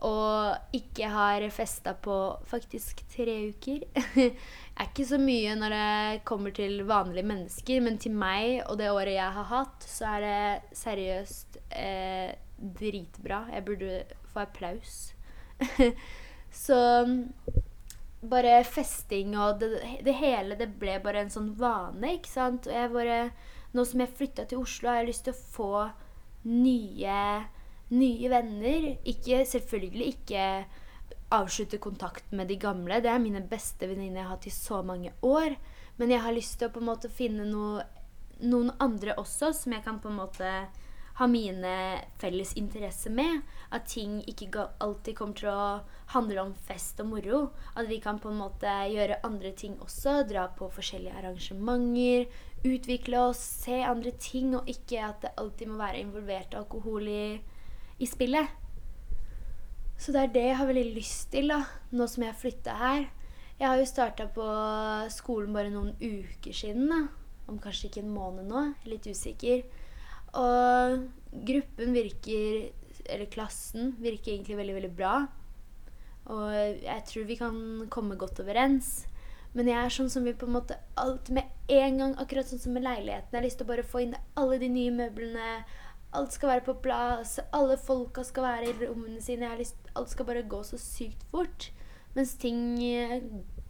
og 0.07 0.75
ikke 0.77 1.09
har 1.11 1.43
festa 1.51 1.95
på 1.99 2.15
faktisk 2.47 3.01
tre 3.11 3.35
uker 3.51 3.83
Det 4.15 4.85
er 4.85 4.91
ikke 4.93 5.07
så 5.09 5.19
mye 5.19 5.57
når 5.59 5.75
det 5.75 6.25
kommer 6.29 6.55
til 6.55 6.85
vanlige 6.87 7.27
mennesker, 7.27 7.81
men 7.83 7.97
til 7.99 8.15
meg 8.15 8.61
og 8.69 8.77
det 8.79 8.93
året 8.95 9.17
jeg 9.17 9.35
har 9.35 9.49
hatt, 9.51 9.87
så 9.91 10.13
er 10.13 10.23
det 10.23 10.77
seriøst 10.79 11.59
eh, 11.75 12.31
dritbra. 12.79 13.41
Jeg 13.51 13.65
burde 13.67 13.97
få 14.31 14.45
applaus. 14.45 15.01
så 16.65 16.79
bare 18.23 18.65
festing 18.67 19.35
og 19.39 19.59
det, 19.61 19.83
det, 20.07 20.15
hele, 20.19 20.55
det 20.59 20.71
ble 20.79 20.99
bare 21.03 21.25
en 21.25 21.35
sånn 21.35 21.53
vane, 21.59 22.15
ikke 22.19 22.31
sant? 22.31 22.71
Og 22.71 22.79
jeg 22.79 22.95
bare 22.95 23.19
nå 23.75 23.85
som 23.85 24.03
jeg 24.03 24.15
flytta 24.17 24.47
til 24.49 24.63
Oslo, 24.63 24.91
har 24.91 25.03
jeg 25.03 25.11
lyst 25.11 25.27
til 25.27 25.35
å 25.35 25.43
få 25.59 25.73
nye, 26.49 27.19
nye 27.95 28.31
venner. 28.33 28.91
Ikke, 29.09 29.45
selvfølgelig 29.49 30.13
ikke 30.15 30.45
avslutte 31.35 31.79
kontakten 31.79 32.41
med 32.41 32.49
de 32.49 32.57
gamle. 32.61 33.01
Det 33.05 33.11
er 33.13 33.23
mine 33.23 33.45
beste 33.45 33.89
venninner 33.89 34.23
jeg 34.23 34.27
har 34.27 34.37
hatt 34.37 34.49
i 34.49 34.55
så 34.55 34.83
mange 34.83 35.13
år. 35.23 35.57
Men 35.99 36.13
jeg 36.15 36.25
har 36.25 36.37
lyst 36.37 36.59
til 36.59 36.69
å 36.69 36.75
på 36.75 36.83
en 36.83 36.91
måte 36.91 37.13
finne 37.13 37.47
noe, 37.49 37.85
noen 38.45 38.71
andre 38.81 39.17
også 39.19 39.53
som 39.57 39.75
jeg 39.75 39.85
kan 39.85 39.99
på 40.03 40.13
en 40.13 40.21
måte 40.21 40.53
ha 41.19 41.27
mine 41.27 41.73
felles 42.23 42.53
interesser 42.61 43.11
med. 43.11 43.43
At 43.75 43.89
ting 43.91 44.21
ikke 44.31 44.69
alltid 44.79 45.17
kommer 45.19 45.41
til 45.41 45.51
å 45.51 45.81
handle 46.15 46.45
om 46.47 46.53
fest 46.69 47.01
og 47.03 47.11
moro. 47.11 47.41
At 47.75 47.91
vi 47.91 47.99
kan 48.05 48.21
på 48.23 48.31
en 48.31 48.39
måte 48.39 48.71
gjøre 48.93 49.19
andre 49.27 49.53
ting 49.59 49.75
også. 49.83 50.23
Dra 50.31 50.47
på 50.55 50.71
forskjellige 50.77 51.19
arrangementer. 51.19 52.29
Utvikle 52.63 53.21
oss, 53.29 53.43
se 53.67 53.83
andre 53.87 54.15
ting, 54.19 54.55
og 54.57 54.71
ikke 54.71 55.03
at 55.11 55.23
det 55.23 55.35
alltid 55.39 55.71
må 55.71 55.83
være 55.83 56.01
involvert 56.03 56.57
alkohol 56.59 57.07
i, 57.11 57.27
i 57.99 58.07
spillet. 58.07 58.49
Så 59.99 60.15
det 60.15 60.21
er 60.23 60.35
det 60.35 60.45
jeg 60.47 60.59
har 60.61 60.69
veldig 60.71 60.91
lyst 60.95 61.31
til, 61.33 61.51
da, 61.51 61.65
nå 61.91 62.07
som 62.07 62.23
jeg 62.23 62.33
har 62.33 62.39
flytta 62.39 62.77
her. 62.79 63.09
Jeg 63.59 63.67
har 63.67 63.81
jo 63.81 63.89
starta 63.91 64.29
på 64.31 64.45
skolen 65.11 65.57
bare 65.57 65.73
noen 65.75 65.97
uker 65.99 66.55
siden. 66.55 66.87
da. 66.93 67.09
Om 67.49 67.59
kanskje 67.59 67.89
ikke 67.89 68.05
en 68.05 68.15
måned 68.15 68.47
nå. 68.47 68.63
Litt 68.87 69.09
usikker. 69.09 69.65
Og 70.39 71.09
gruppen 71.33 71.95
virker 71.97 72.69
Eller 73.09 73.31
klassen 73.33 73.95
virker 74.03 74.35
egentlig 74.35 74.57
veldig, 74.59 74.75
veldig 74.77 74.95
bra. 74.95 75.13
Og 76.29 76.53
jeg 76.53 77.05
tror 77.09 77.25
vi 77.25 77.37
kan 77.41 77.57
komme 77.91 78.19
godt 78.21 78.43
overens. 78.43 79.07
Men 79.57 79.71
jeg 79.71 79.81
er 79.81 79.95
sånn 79.95 80.11
som 80.13 80.27
vil 80.29 80.37
på 80.37 80.45
en 80.47 80.59
måte 80.59 80.77
alt 81.01 81.31
med 81.33 81.49
en 81.73 81.99
gang. 82.03 82.15
Akkurat 82.21 82.51
sånn 82.51 82.61
som 82.61 82.77
med 82.77 82.85
leiligheten. 82.85 83.33
Jeg 83.33 83.41
har 83.41 83.47
lyst 83.47 83.59
til 83.63 83.67
å 83.67 83.73
bare 83.73 83.87
få 83.87 84.03
inn 84.05 84.17
alle 84.37 84.59
de 84.61 84.69
nye 84.69 84.93
møblene. 84.93 85.63
Alt 86.17 86.33
skal 86.33 86.55
være 86.55 86.65
på 86.65 86.75
plass. 86.85 87.39
Alle 87.53 87.77
folka 87.77 88.25
skal 88.25 88.47
være 88.47 88.71
i 88.71 88.87
rommene 88.87 89.21
sine. 89.21 89.51
Lyst, 89.59 89.77
alt 89.97 90.11
skal 90.11 90.29
bare 90.29 90.47
gå 90.49 90.63
så 90.65 90.79
sykt 90.81 91.27
fort. 91.31 91.71
Mens 92.17 92.35
ting 92.41 92.79
eh, 92.81 93.21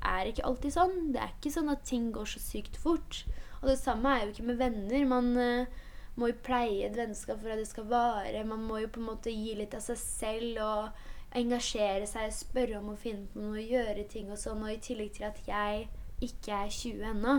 er 0.07 0.31
ikke 0.31 0.47
alltid 0.47 0.77
sånn. 0.77 0.97
Det 1.15 1.23
er 1.23 1.35
ikke 1.35 1.53
sånn 1.57 1.73
at 1.73 1.85
ting 1.89 2.13
går 2.15 2.31
så 2.31 2.43
sykt 2.43 2.79
fort. 2.79 3.25
Og 3.61 3.69
det 3.73 3.79
samme 3.81 4.15
er 4.15 4.25
jo 4.25 4.35
ikke 4.37 4.49
med 4.53 4.63
venner. 4.63 5.05
Man 5.11 5.33
uh, 5.35 5.85
må 6.19 6.31
jo 6.31 6.39
pleie 6.47 6.87
et 6.87 6.97
vennskap 6.99 7.43
for 7.43 7.53
at 7.53 7.59
det 7.61 7.69
skal 7.71 7.89
vare. 7.91 8.47
Man 8.47 8.67
må 8.71 8.83
jo 8.85 8.91
på 8.95 9.03
en 9.03 9.11
måte 9.11 9.35
gi 9.35 9.57
litt 9.59 9.75
av 9.75 9.83
seg 9.85 9.99
selv 9.99 10.63
og 10.63 11.39
engasjere 11.39 12.07
seg, 12.09 12.31
spørre 12.33 12.79
om 12.79 12.93
å 12.95 12.99
finne 12.99 13.27
på 13.33 13.43
noe, 13.43 13.61
gjøre 13.61 14.07
ting 14.09 14.31
og 14.33 14.39
sånn. 14.41 14.63
Og 14.65 14.73
i 14.73 14.83
tillegg 14.83 15.17
til 15.19 15.29
at 15.29 15.43
jeg 15.47 15.89
ikke 16.25 16.63
er 16.65 16.71
20 16.73 17.09
ennå, 17.13 17.39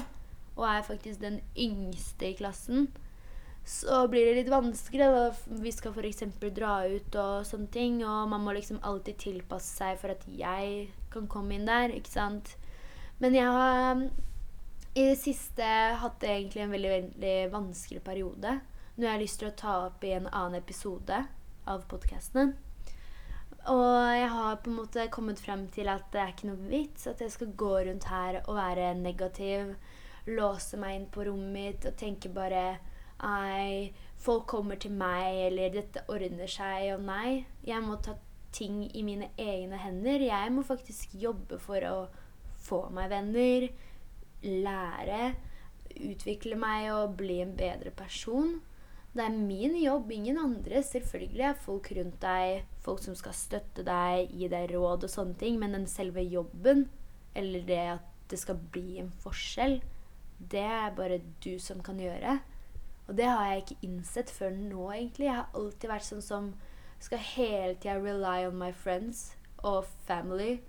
og 0.59 0.65
er 0.67 0.85
faktisk 0.87 1.23
den 1.23 1.39
yngste 1.57 2.29
i 2.29 2.35
klassen, 2.39 2.89
så 3.69 4.07
blir 4.09 4.25
det 4.25 4.37
litt 4.39 4.49
vanskelig. 4.49 5.05
Da. 5.13 5.57
Vi 5.61 5.71
skal 5.71 5.93
f.eks. 5.93 6.23
dra 6.57 6.73
ut 6.89 7.17
og 7.21 7.45
sånne 7.45 7.69
ting, 7.73 7.99
og 8.01 8.31
man 8.31 8.41
må 8.41 8.55
liksom 8.57 8.79
alltid 8.81 9.19
tilpasse 9.21 9.75
seg 9.77 9.99
for 10.01 10.15
at 10.15 10.25
jeg 10.25 10.87
kan 11.13 11.29
komme 11.29 11.53
inn 11.53 11.69
der, 11.69 11.93
ikke 11.93 12.15
sant. 12.15 12.55
Men 13.21 13.37
jeg 13.37 13.45
har 13.53 14.01
i 14.97 15.05
det 15.11 15.19
siste 15.21 15.67
hatt 16.01 16.25
egentlig 16.25 16.63
en 16.63 16.73
veldig, 16.73 16.95
veldig 16.95 17.35
vanskelig 17.53 18.01
periode. 18.03 18.57
Jeg 18.97 19.11
har 19.11 19.21
lyst 19.21 19.39
til 19.43 19.51
å 19.51 19.59
ta 19.61 19.77
opp 19.85 20.03
i 20.03 20.15
en 20.17 20.27
annen 20.31 20.57
episode 20.57 21.21
av 21.69 21.85
podkastene. 21.91 22.55
Og 23.69 23.95
jeg 24.17 24.27
har 24.33 24.61
på 24.63 24.71
en 24.71 24.79
måte 24.79 25.09
kommet 25.13 25.39
frem 25.43 25.67
til 25.69 25.91
at 25.91 26.09
det 26.13 26.23
er 26.23 26.33
ikke 26.33 26.49
noe 26.49 26.71
vits 26.71 27.05
at 27.11 27.21
jeg 27.21 27.35
skal 27.35 27.53
gå 27.59 27.73
rundt 27.85 28.09
her 28.09 28.41
og 28.47 28.55
være 28.57 28.95
negativ. 28.97 29.75
Låse 30.25 30.79
meg 30.81 30.95
inn 30.97 31.11
på 31.13 31.27
rommet 31.27 31.53
mitt 31.53 31.85
og 31.85 31.99
tenke 31.99 32.33
bare 32.33 32.79
Nei, 33.19 33.91
folk 34.19 34.47
kommer 34.47 34.79
til 34.79 34.95
meg, 34.95 35.49
eller 35.49 35.73
dette 35.73 36.05
ordner 36.11 36.49
seg. 36.49 36.93
Og 36.95 37.03
nei, 37.07 37.43
jeg 37.67 37.83
må 37.85 37.99
ta 38.03 38.15
ting 38.55 38.85
i 38.95 39.03
mine 39.05 39.29
egne 39.37 39.79
hender. 39.81 40.23
Jeg 40.29 40.55
må 40.55 40.63
faktisk 40.65 41.13
jobbe 41.19 41.59
for 41.61 41.83
å 41.89 41.97
få 42.59 42.85
meg 42.95 43.11
venner 43.13 43.69
lære, 44.43 45.33
utvikle 46.09 46.57
meg 46.59 46.89
og 46.93 47.15
bli 47.19 47.41
en 47.43 47.55
bedre 47.59 47.91
person. 47.95 48.59
Det 49.09 49.25
er 49.25 49.33
min 49.35 49.75
jobb, 49.79 50.11
ingen 50.13 50.37
andre. 50.37 50.83
Selvfølgelig 50.85 51.45
er 51.49 51.63
folk 51.65 51.89
rundt 51.97 52.19
deg 52.21 52.65
folk 52.85 53.01
som 53.03 53.17
skal 53.17 53.35
støtte 53.37 53.83
deg, 53.85 54.29
gi 54.33 54.49
deg 54.51 54.71
råd 54.73 55.05
og 55.05 55.11
sånne 55.11 55.37
ting, 55.39 55.59
men 55.61 55.75
den 55.75 55.87
selve 55.89 56.23
jobben, 56.25 56.87
eller 57.37 57.65
det 57.67 57.81
at 57.97 58.05
det 58.29 58.39
skal 58.41 58.59
bli 58.73 58.99
en 59.01 59.11
forskjell, 59.23 59.79
det 60.39 60.63
er 60.63 60.95
bare 60.97 61.19
du 61.43 61.57
som 61.61 61.81
kan 61.85 61.99
gjøre. 61.99 62.37
Og 63.09 63.17
det 63.17 63.27
har 63.27 63.45
jeg 63.49 63.63
ikke 63.63 63.87
innsett 63.89 64.31
før 64.31 64.55
nå, 64.55 64.87
egentlig. 64.93 65.27
Jeg 65.27 65.39
har 65.41 65.53
alltid 65.57 65.89
vært 65.89 66.07
sånn 66.07 66.25
som 66.25 66.49
skal 67.01 67.23
hele 67.33 67.75
tida 67.75 67.97
rely 67.99 68.45
on 68.47 68.59
my 68.59 68.71
friends 68.75 69.31
og 69.65 69.87
family 70.07 70.59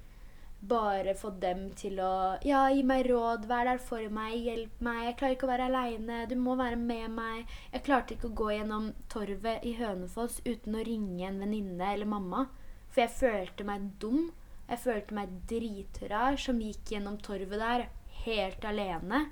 bare 0.61 1.15
få 1.17 1.31
dem 1.41 1.71
til 1.77 2.01
å 2.05 2.37
Ja, 2.45 2.67
gi 2.73 2.83
meg 2.85 3.07
råd, 3.09 3.47
vær 3.49 3.65
der 3.65 3.81
for 3.83 4.05
meg, 4.13 4.37
hjelp 4.45 4.83
meg. 4.85 5.01
Jeg 5.07 5.17
klarer 5.21 5.37
ikke 5.37 5.49
å 5.49 5.53
være 5.53 5.69
aleine, 5.71 6.19
du 6.29 6.37
må 6.37 6.57
være 6.59 6.77
med 6.77 7.15
meg. 7.17 7.47
Jeg 7.73 7.85
klarte 7.87 8.15
ikke 8.15 8.29
å 8.29 8.37
gå 8.43 8.51
gjennom 8.53 8.91
torvet 9.13 9.65
i 9.65 9.75
Hønefoss 9.79 10.41
uten 10.45 10.77
å 10.77 10.85
ringe 10.85 11.25
en 11.29 11.41
venninne 11.41 11.95
eller 11.95 12.11
mamma. 12.11 12.47
For 12.91 13.05
jeg 13.05 13.17
følte 13.17 13.65
meg 13.65 13.89
dum. 14.03 14.31
Jeg 14.69 14.85
følte 14.85 15.17
meg 15.17 15.33
dritrar 15.51 16.37
som 16.39 16.61
gikk 16.63 16.93
gjennom 16.93 17.17
torvet 17.25 17.59
der 17.59 17.89
helt 18.27 18.65
alene. 18.65 19.25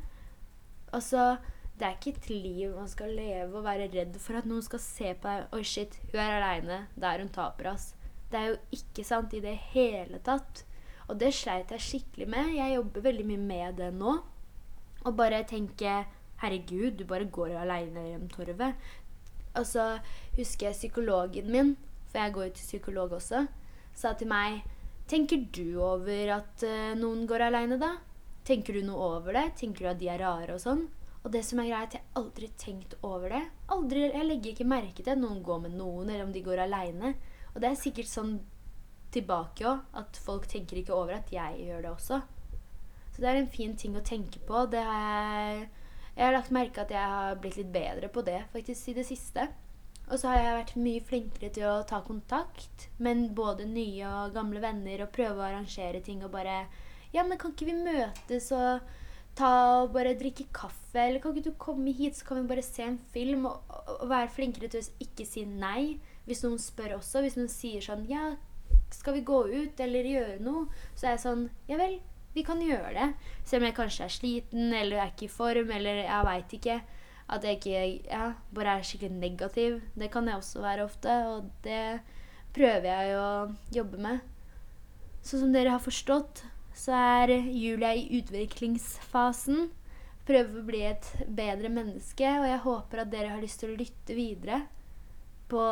Altså, 0.96 1.36
det 1.78 1.86
er 1.86 1.94
ikke 1.94 2.14
et 2.16 2.28
liv 2.32 2.74
man 2.74 2.88
skal 2.90 3.12
leve 3.14 3.60
og 3.60 3.66
være 3.66 3.86
redd 3.92 4.16
for 4.22 4.38
at 4.38 4.48
noen 4.48 4.64
skal 4.66 4.80
se 4.82 5.12
på 5.14 5.30
deg 5.30 5.54
Oi, 5.54 5.62
shit, 5.62 5.94
hun 6.10 6.20
er 6.22 6.38
aleine. 6.40 6.78
Da 6.98 7.12
er 7.12 7.22
hun 7.22 7.30
taper, 7.34 7.70
ass. 7.72 7.92
Det 8.28 8.38
er 8.40 8.48
jo 8.50 8.56
ikke 8.74 9.04
sant 9.06 9.34
i 9.36 9.42
det 9.44 9.54
hele 9.72 10.18
tatt. 10.26 10.64
Og 11.08 11.16
det 11.20 11.30
sleit 11.36 11.70
jeg 11.72 11.84
skikkelig 11.84 12.28
med. 12.28 12.54
Jeg 12.58 12.74
jobber 12.74 13.06
veldig 13.06 13.26
mye 13.30 13.44
med 13.44 13.78
det 13.80 13.92
nå. 13.96 14.16
Og 15.06 15.14
bare 15.16 15.44
tenke 15.48 16.02
Herregud, 16.42 16.98
du 16.98 17.06
bare 17.08 17.30
går 17.30 17.56
aleine 17.58 18.04
gjennom 18.10 18.28
torvet. 18.30 18.90
Og 19.58 19.64
så 19.66 19.86
husker 20.36 20.68
jeg 20.68 20.78
psykologen 20.78 21.48
min, 21.50 21.72
for 22.10 22.22
jeg 22.22 22.34
går 22.34 22.50
jo 22.50 22.56
til 22.58 22.68
psykolog 22.68 23.16
også, 23.18 23.46
sa 23.94 24.12
til 24.18 24.30
meg 24.30 24.60
Tenker 25.08 25.46
du 25.56 25.80
over 25.80 26.34
at 26.34 26.62
uh, 26.68 26.92
noen 27.00 27.22
går 27.26 27.46
aleine, 27.46 27.78
da? 27.80 27.94
Tenker 28.44 28.76
du 28.76 28.82
noe 28.84 29.06
over 29.16 29.32
det? 29.32 29.46
Tenker 29.56 29.86
du 29.86 29.88
at 29.94 30.00
de 30.02 30.10
er 30.12 30.20
rare 30.20 30.52
og 30.52 30.60
sånn? 30.60 30.82
Og 31.28 31.32
det 31.34 31.42
som 31.44 31.58
er 31.60 31.66
greit, 31.68 31.92
jeg 31.92 32.00
har 32.00 32.22
aldri 32.22 32.46
tenkt 32.56 32.94
over 33.04 33.28
det. 33.28 33.42
Aldri, 33.74 34.06
jeg 34.06 34.24
legger 34.24 34.54
ikke 34.54 34.64
merke 34.64 35.02
til 35.02 35.12
at 35.12 35.20
noen 35.20 35.42
går 35.44 35.58
med 35.66 35.74
noen, 35.76 36.08
eller 36.08 36.24
om 36.24 36.30
de 36.32 36.40
går 36.40 36.62
aleine. 36.64 37.10
Og 37.52 37.58
det 37.60 37.68
er 37.68 37.74
sikkert 37.76 38.08
sånn 38.08 38.30
tilbake 39.12 39.66
òg, 39.68 39.82
at 40.00 40.16
folk 40.24 40.46
tenker 40.48 40.78
ikke 40.80 40.94
over 40.96 41.18
at 41.18 41.28
jeg 41.28 41.66
gjør 41.66 41.82
det 41.84 41.90
også. 41.90 42.22
Så 43.12 43.20
det 43.20 43.28
er 43.28 43.40
en 43.42 43.50
fin 43.52 43.74
ting 43.76 43.98
å 44.00 44.04
tenke 44.08 44.40
på. 44.48 44.62
Det 44.72 44.80
har 44.80 45.02
jeg, 45.04 45.66
jeg 46.14 46.24
har 46.24 46.32
lagt 46.38 46.54
merke 46.56 46.86
at 46.86 46.94
jeg 46.96 47.10
har 47.12 47.36
blitt 47.42 47.58
litt 47.60 47.74
bedre 47.76 48.08
på 48.14 48.24
det 48.24 48.38
faktisk 48.54 48.88
i 48.88 48.94
det 48.96 49.04
siste. 49.10 49.44
Og 50.08 50.16
så 50.16 50.30
har 50.30 50.40
jeg 50.40 50.56
vært 50.62 50.72
mye 50.80 51.02
flinkere 51.10 51.50
til 51.52 51.66
å 51.68 51.82
ta 51.90 52.00
kontakt 52.06 52.86
med 53.04 53.26
både 53.36 53.66
nye 53.68 54.14
og 54.22 54.32
gamle 54.38 54.64
venner 54.64 55.04
og 55.04 55.12
prøve 55.12 55.42
å 55.42 55.50
arrangere 55.50 56.00
ting 56.00 56.24
og 56.24 56.32
bare 56.32 56.62
Ja, 57.12 57.20
men 57.20 57.36
kan 57.36 57.52
ikke 57.52 57.68
vi 57.68 57.76
møtes 57.76 58.48
og 58.56 58.88
ta 59.38 59.54
og 59.84 59.94
bare 59.94 60.16
drikke 60.18 60.48
kaffe? 60.54 60.98
Eller 60.98 61.22
kan 61.22 61.36
ikke 61.36 61.52
du 61.52 61.60
komme 61.60 61.94
hit, 61.94 62.18
så 62.18 62.26
kan 62.28 62.42
vi 62.42 62.50
bare 62.50 62.64
se 62.66 62.84
en 62.84 62.98
film? 63.14 63.46
Og, 63.50 63.72
og, 63.94 64.04
være 64.10 64.32
flinkere 64.34 64.70
til 64.72 64.82
å 64.82 65.06
ikke 65.06 65.26
si 65.28 65.46
nei 65.48 65.98
hvis 66.28 66.42
noen 66.44 66.60
spør 66.60 66.98
også. 66.98 67.22
Hvis 67.24 67.38
noen 67.38 67.50
sier 67.52 67.84
sånn 67.84 68.06
Ja, 68.10 68.34
skal 68.94 69.18
vi 69.18 69.26
gå 69.26 69.40
ut 69.48 69.80
eller 69.84 70.12
gjøre 70.12 70.38
noe? 70.44 70.66
Så 70.94 71.08
er 71.08 71.16
jeg 71.16 71.24
sånn 71.24 71.48
Ja 71.70 71.80
vel, 71.80 71.98
vi 72.36 72.44
kan 72.46 72.62
gjøre 72.62 72.94
det. 72.96 73.08
Selv 73.44 73.62
om 73.62 73.70
jeg 73.70 73.78
kanskje 73.78 74.06
er 74.06 74.14
sliten 74.14 74.72
eller 74.72 75.02
er 75.02 75.12
ikke 75.12 75.28
i 75.28 75.32
form 75.32 75.72
eller 75.74 76.04
jeg 76.04 76.28
veit 76.28 76.56
ikke. 76.60 76.80
At 77.28 77.44
jeg 77.44 77.58
ikke 77.58 77.80
ja, 78.08 78.26
bare 78.56 78.78
er 78.78 78.86
skikkelig 78.88 79.20
negativ. 79.20 79.80
Det 80.00 80.08
kan 80.12 80.28
jeg 80.28 80.40
også 80.40 80.62
være 80.64 80.86
ofte, 80.88 81.16
og 81.28 81.50
det 81.64 82.00
prøver 82.56 82.88
jeg 82.88 83.18
å 83.20 83.28
jobbe 83.74 84.00
med. 84.00 84.22
Sånn 85.20 85.42
som 85.42 85.52
dere 85.52 85.74
har 85.74 85.82
forstått, 85.84 86.46
så 86.78 86.94
er 86.94 87.34
Julia 87.50 87.90
i 87.96 88.06
utviklingsfasen. 88.20 89.68
Prøver 90.28 90.60
å 90.60 90.66
bli 90.68 90.82
et 90.86 91.06
bedre 91.26 91.70
menneske, 91.72 92.26
og 92.38 92.46
jeg 92.46 92.64
håper 92.64 93.02
at 93.02 93.12
dere 93.12 93.32
har 93.32 93.42
lyst 93.42 93.62
til 93.62 93.72
å 93.72 93.78
lytte 93.78 94.16
videre 94.16 94.62
på 95.48 95.62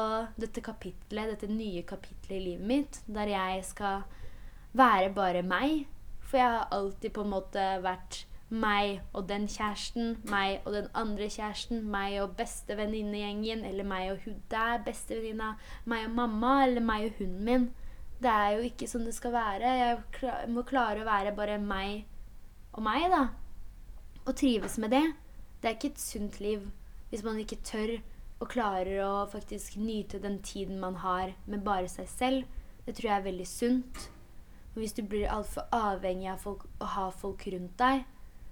dette 0.40 0.62
kapitlet, 0.64 1.34
dette 1.34 1.50
nye 1.52 1.82
kapitlet 1.86 2.38
i 2.38 2.40
livet 2.40 2.70
mitt, 2.70 3.00
der 3.06 3.28
jeg 3.34 3.66
skal 3.68 4.06
være 4.76 5.12
bare 5.14 5.44
meg. 5.46 5.84
For 6.26 6.40
jeg 6.40 6.54
har 6.56 6.72
alltid 6.74 7.12
på 7.14 7.26
en 7.26 7.34
måte 7.36 7.66
vært 7.84 8.24
meg 8.48 9.02
og 9.12 9.28
den 9.28 9.46
kjæresten, 9.50 10.16
meg 10.30 10.64
og 10.64 10.72
den 10.74 10.88
andre 10.94 11.28
kjæresten, 11.30 11.84
meg 11.90 12.20
og 12.22 12.36
bestevenninnegjengen, 12.38 13.64
eller 13.68 13.86
meg 13.86 14.12
og 14.14 14.24
hun 14.24 14.40
der, 14.50 14.80
bestevenninna, 14.86 15.54
meg 15.84 16.08
og 16.08 16.16
mamma, 16.18 16.62
eller 16.64 16.82
meg 16.82 17.10
og 17.10 17.20
hunden 17.20 17.44
min. 17.44 17.68
Det 18.22 18.32
er 18.32 18.56
jo 18.56 18.64
ikke 18.64 18.88
sånn 18.88 19.04
det 19.08 19.14
skal 19.16 19.34
være. 19.34 19.72
Jeg 19.80 20.50
må 20.52 20.64
klare 20.68 21.02
å 21.02 21.08
være 21.08 21.34
bare 21.36 21.58
meg 21.60 22.06
og 22.76 22.82
meg, 22.84 23.08
da. 23.12 23.26
Og 24.24 24.34
trives 24.36 24.78
med 24.82 24.94
det. 24.96 25.04
Det 25.60 25.68
er 25.68 25.76
ikke 25.76 25.92
et 25.94 26.02
sunt 26.02 26.40
liv 26.40 26.66
hvis 27.10 27.22
man 27.22 27.38
ikke 27.38 27.60
tør 27.64 27.92
og 28.42 28.50
klarer 28.52 28.98
å 29.04 29.12
faktisk 29.30 29.78
nyte 29.80 30.18
den 30.20 30.40
tiden 30.44 30.80
man 30.82 30.98
har 31.00 31.32
med 31.46 31.64
bare 31.64 31.88
seg 31.88 32.08
selv. 32.10 32.44
Det 32.84 32.96
tror 32.96 33.10
jeg 33.10 33.16
er 33.20 33.28
veldig 33.28 33.46
sunt. 33.48 34.02
Og 34.74 34.82
hvis 34.82 34.96
du 34.96 35.02
blir 35.08 35.30
altfor 35.32 35.68
avhengig 35.72 36.28
av 36.32 36.42
folk, 36.42 36.66
å 36.80 36.88
ha 36.96 37.06
folk 37.14 37.46
rundt 37.52 37.78
deg, 37.80 38.04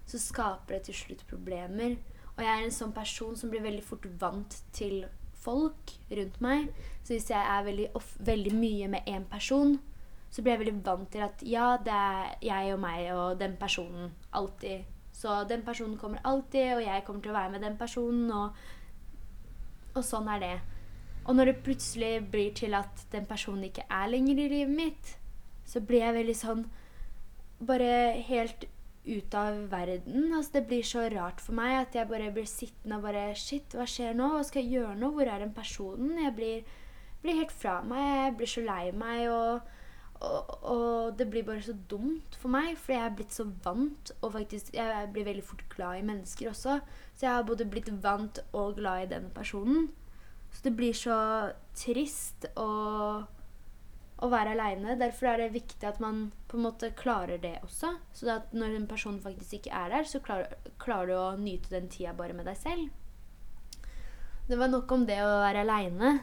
så 0.09 0.21
skaper 0.21 0.79
det 0.79 0.87
til 0.89 0.97
slutt 1.01 1.27
problemer. 1.29 1.99
Og 2.35 2.41
jeg 2.45 2.51
er 2.53 2.65
en 2.65 2.75
sånn 2.75 2.95
person 2.97 3.37
som 3.37 3.53
blir 3.53 3.65
veldig 3.65 3.85
fort 3.85 4.09
vant 4.21 4.57
til 4.77 5.05
folk 5.45 5.93
rundt 6.11 6.41
meg. 6.45 6.71
Så 7.05 7.13
hvis 7.13 7.31
jeg 7.31 7.41
er 7.41 7.67
veldig, 7.67 7.91
off, 7.99 8.15
veldig 8.25 8.55
mye 8.57 8.89
med 8.89 9.09
én 9.11 9.27
person, 9.31 9.77
så 10.31 10.43
blir 10.43 10.57
jeg 10.57 10.65
veldig 10.65 10.85
vant 10.87 11.11
til 11.13 11.23
at 11.23 11.43
ja, 11.47 11.75
det 11.85 11.95
er 11.95 12.31
jeg 12.43 12.75
og 12.75 12.81
meg 12.83 13.11
og 13.15 13.41
den 13.41 13.57
personen. 13.61 14.11
Alltid. 14.33 14.89
Så 15.15 15.45
den 15.49 15.63
personen 15.63 15.99
kommer 16.01 16.25
alltid, 16.25 16.75
og 16.75 16.83
jeg 16.83 17.05
kommer 17.07 17.23
til 17.23 17.31
å 17.31 17.37
være 17.37 17.53
med 17.53 17.63
den 17.63 17.77
personen, 17.79 18.31
og, 18.35 18.57
og 19.95 20.03
sånn 20.03 20.31
er 20.35 20.41
det. 20.43 20.55
Og 21.25 21.37
når 21.37 21.51
det 21.51 21.61
plutselig 21.65 22.15
blir 22.33 22.51
til 22.57 22.75
at 22.77 23.05
den 23.13 23.29
personen 23.29 23.69
ikke 23.69 23.87
er 23.89 24.11
lenger 24.11 24.41
i 24.43 24.49
livet 24.51 24.75
mitt, 24.75 25.13
så 25.65 25.81
blir 25.81 26.05
jeg 26.05 26.19
veldig 26.21 26.39
sånn 26.39 26.65
Bare 27.65 28.19
helt 28.27 28.67
ut 29.07 29.35
av 29.39 29.55
verden. 29.71 30.33
Altså, 30.35 30.59
det 30.59 30.65
blir 30.69 30.85
så 30.85 31.05
rart 31.13 31.41
for 31.41 31.57
meg 31.57 31.77
at 31.79 31.95
jeg 31.97 32.09
bare 32.11 32.33
blir 32.35 32.49
sittende 32.51 32.99
og 32.99 33.07
bare 33.07 33.29
Shit, 33.39 33.77
hva 33.77 33.87
skjer 33.89 34.17
nå? 34.17 34.33
Hva 34.35 34.43
skal 34.45 34.65
jeg 34.65 34.81
gjøre 34.81 34.97
nå? 35.01 35.13
Hvor 35.15 35.31
er 35.31 35.45
den 35.45 35.55
personen? 35.57 36.19
Jeg 36.19 36.35
blir, 36.37 36.75
blir 37.25 37.41
helt 37.41 37.55
fra 37.57 37.79
meg. 37.87 38.05
Jeg 38.05 38.37
blir 38.39 38.53
så 38.53 38.65
lei 38.65 38.85
meg. 38.97 39.25
Og, 39.33 39.75
og, 40.25 40.55
og, 40.63 41.19
det 41.19 41.29
blir 41.33 41.47
bare 41.47 41.65
så 41.65 41.75
dumt 41.91 42.39
for 42.41 42.53
meg, 42.53 42.77
fordi 42.81 42.99
jeg 42.99 43.09
er 43.09 43.19
blitt 43.19 43.37
så 43.37 43.49
vant. 43.65 44.15
Og 44.21 44.35
faktisk, 44.37 44.73
jeg 44.77 45.13
blir 45.15 45.29
veldig 45.29 45.45
fort 45.45 45.67
glad 45.73 46.01
i 46.01 46.09
mennesker 46.13 46.53
også. 46.53 46.81
Så 47.15 47.27
jeg 47.27 47.33
har 47.33 47.47
både 47.49 47.69
blitt 47.71 47.93
vant 48.05 48.43
og 48.53 48.77
glad 48.81 49.07
i 49.07 49.13
den 49.15 49.31
personen. 49.35 49.89
Så 50.55 50.69
det 50.69 50.77
blir 50.79 50.95
så 50.95 51.17
trist 51.75 52.47
å, 52.61 52.69
å 54.23 54.29
være 54.31 54.53
aleine. 54.55 54.99
Derfor 55.01 55.33
er 55.33 55.43
det 55.43 55.55
viktig 55.57 55.89
at 55.89 55.99
man 56.03 56.29
på 56.51 56.61
en 56.61 56.69
måte 56.69 56.93
klarer 56.95 57.41
det 57.43 57.57
også. 57.65 57.97
Så 58.15 58.29
at 58.31 58.53
når 58.55 58.77
en 58.77 58.91
person 58.91 59.19
faktisk 59.23 59.59
ikke 59.59 59.75
er 59.75 59.97
der, 59.97 60.07
så 60.07 60.23
klarer, 60.23 60.55
klarer 60.79 61.11
du 61.11 61.17
å 61.19 61.33
nyte 61.41 61.75
den 61.75 61.91
tida 61.91 62.15
bare 62.15 62.37
med 62.37 62.47
deg 62.47 62.61
selv. 62.61 62.93
Det 64.45 64.61
var 64.61 64.69
nok 64.69 64.91
om 64.93 65.07
det 65.09 65.19
å 65.25 65.41
være 65.41 65.65
aleine. 65.65 66.15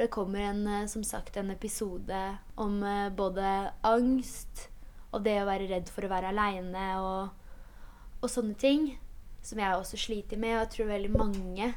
For 0.00 0.06
det 0.06 0.14
kommer 0.14 0.40
en, 0.40 0.66
eh, 0.66 0.86
som 0.86 1.04
sagt 1.04 1.36
en 1.36 1.50
episode 1.50 2.36
om 2.54 2.82
eh, 2.82 3.10
både 3.12 3.72
angst 3.84 4.70
og 5.12 5.26
det 5.26 5.34
å 5.42 5.44
være 5.44 5.66
redd 5.68 5.92
for 5.92 6.06
å 6.06 6.08
være 6.08 6.30
aleine 6.32 6.84
og, 7.04 7.50
og 8.22 8.32
sånne 8.32 8.56
ting. 8.56 8.86
Som 9.44 9.60
jeg 9.60 9.76
også 9.76 10.00
sliter 10.00 10.40
med, 10.40 10.54
og 10.54 10.62
jeg 10.62 10.70
tror 10.72 10.88
veldig 10.94 11.12
mange 11.12 11.68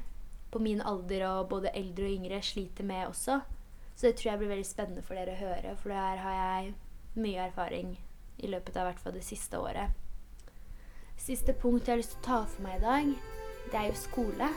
på 0.56 0.64
min 0.64 0.80
alder 0.80 1.26
og 1.34 1.52
både 1.52 1.76
eldre 1.76 2.08
og 2.08 2.16
yngre 2.16 2.40
sliter 2.48 2.88
med 2.88 3.10
også. 3.10 3.42
Så 3.92 4.08
det 4.08 4.16
tror 4.16 4.32
jeg 4.32 4.44
blir 4.46 4.54
veldig 4.56 4.70
spennende 4.72 5.04
for 5.04 5.20
dere 5.20 5.36
å 5.36 5.44
høre, 5.44 5.76
for 5.84 5.92
der 5.92 6.24
har 6.24 6.40
jeg 6.40 6.74
mye 7.20 7.52
erfaring 7.52 7.94
i 8.40 8.56
løpet 8.56 8.80
av 8.80 8.88
hvert 8.88 9.04
fall 9.04 9.20
det 9.20 9.28
siste 9.28 9.60
året. 9.60 9.92
Siste 11.20 11.52
punkt 11.52 11.92
jeg 11.92 11.98
har 11.98 12.06
lyst 12.06 12.16
til 12.16 12.24
å 12.24 12.28
ta 12.32 12.42
for 12.48 12.70
meg 12.70 12.80
i 12.80 12.86
dag, 12.88 13.16
det 13.68 13.84
er 13.84 13.92
jo 13.92 14.02
skole. 14.08 14.54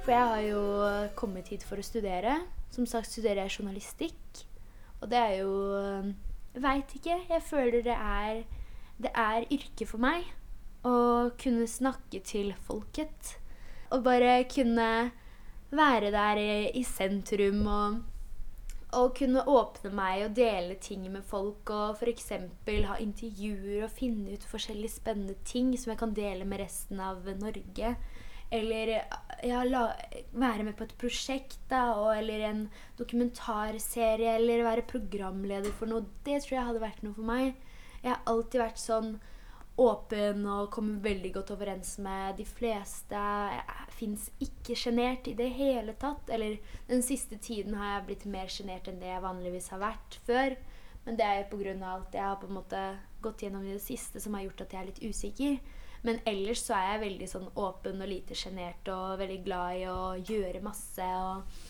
For 0.00 0.16
jeg 0.16 0.28
har 0.32 0.44
jo 0.48 0.68
kommet 1.12 1.52
hit 1.52 1.68
for 1.68 1.76
å 1.76 1.90
studere. 1.92 2.40
Som 2.70 2.86
sagt 2.86 3.10
studerer 3.10 3.44
jeg 3.44 3.58
journalistikk. 3.58 4.46
Og 5.00 5.10
det 5.10 5.18
er 5.18 5.34
jo 5.40 5.52
Veit 6.56 6.94
ikke. 6.96 7.18
Jeg 7.28 7.42
føler 7.44 7.82
det 7.84 7.96
er 7.96 8.42
Det 8.96 9.12
er 9.12 9.44
yrke 9.52 9.86
for 9.86 10.00
meg 10.00 10.24
å 10.86 11.30
kunne 11.36 11.66
snakke 11.68 12.22
til 12.24 12.54
folket. 12.64 13.36
Og 13.92 14.04
bare 14.06 14.46
kunne 14.48 15.10
være 15.70 16.10
der 16.14 16.40
i 16.72 16.82
sentrum 16.86 17.66
og 17.66 17.98
og 18.96 19.16
kunne 19.18 19.42
åpne 19.50 19.90
meg 19.92 20.22
og 20.24 20.36
dele 20.36 20.76
ting 20.80 21.02
med 21.10 21.24
folk 21.26 21.70
og 21.74 21.98
f.eks. 21.98 22.30
ha 22.86 22.98
intervjuer 23.02 23.84
og 23.84 23.90
finne 23.92 24.36
ut 24.36 24.46
forskjellige 24.46 24.96
spennende 25.00 25.34
ting 25.44 25.74
som 25.76 25.92
jeg 25.92 26.00
kan 26.00 26.14
dele 26.14 26.46
med 26.48 26.62
resten 26.62 27.00
av 27.02 27.26
Norge. 27.40 27.96
Eller 28.54 28.92
ja, 29.42 29.62
la, 29.66 29.88
være 30.32 30.66
med 30.68 30.76
på 30.78 30.86
et 30.86 30.96
prosjekt, 31.00 31.58
da, 31.70 31.88
og, 31.98 32.12
eller 32.14 32.44
en 32.46 32.66
dokumentarserie, 32.98 34.36
eller 34.38 34.66
være 34.66 34.86
programleder 34.86 35.74
for 35.74 35.90
noe. 35.90 36.06
Det 36.26 36.42
tror 36.44 36.58
jeg 36.58 36.68
hadde 36.68 36.84
vært 36.84 37.02
noe 37.06 37.16
for 37.16 37.26
meg. 37.26 37.56
Jeg 38.02 38.12
har 38.12 38.22
alltid 38.30 38.62
vært 38.62 38.82
sånn 38.82 39.16
åpen 39.76 40.46
og 40.48 40.70
kommer 40.72 41.02
veldig 41.04 41.32
godt 41.34 41.50
overens 41.52 41.96
med 42.00 42.38
de 42.38 42.46
fleste. 42.48 43.18
Jeg 43.52 43.96
fins 43.98 44.28
ikke 44.42 44.76
sjenert 44.78 45.28
i 45.28 45.34
det 45.36 45.50
hele 45.58 45.96
tatt. 46.00 46.30
Eller 46.32 46.56
den 46.88 47.04
siste 47.04 47.38
tiden 47.42 47.76
har 47.76 47.96
jeg 47.96 48.06
blitt 48.08 48.26
mer 48.30 48.52
sjenert 48.52 48.88
enn 48.88 49.02
det 49.02 49.10
jeg 49.10 49.24
vanligvis 49.24 49.68
har 49.74 49.82
vært 49.82 50.20
før. 50.28 50.56
Men 51.06 51.18
det 51.18 51.26
er 51.26 51.42
jo 51.42 51.50
pga. 51.52 51.74
alt 51.86 52.14
jeg 52.14 52.24
har 52.24 52.38
på 52.40 52.48
en 52.48 52.58
måte 52.58 52.84
gått 53.22 53.42
gjennom 53.42 53.66
i 53.66 53.74
det 53.74 53.82
siste 53.84 54.20
som 54.20 54.34
har 54.34 54.46
gjort 54.46 54.64
at 54.64 54.72
jeg 54.72 54.80
er 54.80 54.88
litt 54.90 55.04
usikker. 55.04 55.58
Men 56.06 56.20
ellers 56.28 56.62
så 56.62 56.76
er 56.78 56.92
jeg 56.92 57.04
veldig 57.06 57.30
sånn 57.30 57.48
åpen 57.58 58.02
og 58.02 58.10
lite 58.10 58.36
sjenert 58.38 58.86
og 58.92 59.18
veldig 59.20 59.40
glad 59.46 59.80
i 59.80 59.86
å 59.90 60.00
gjøre 60.20 60.62
masse 60.62 61.06
og, 61.18 61.62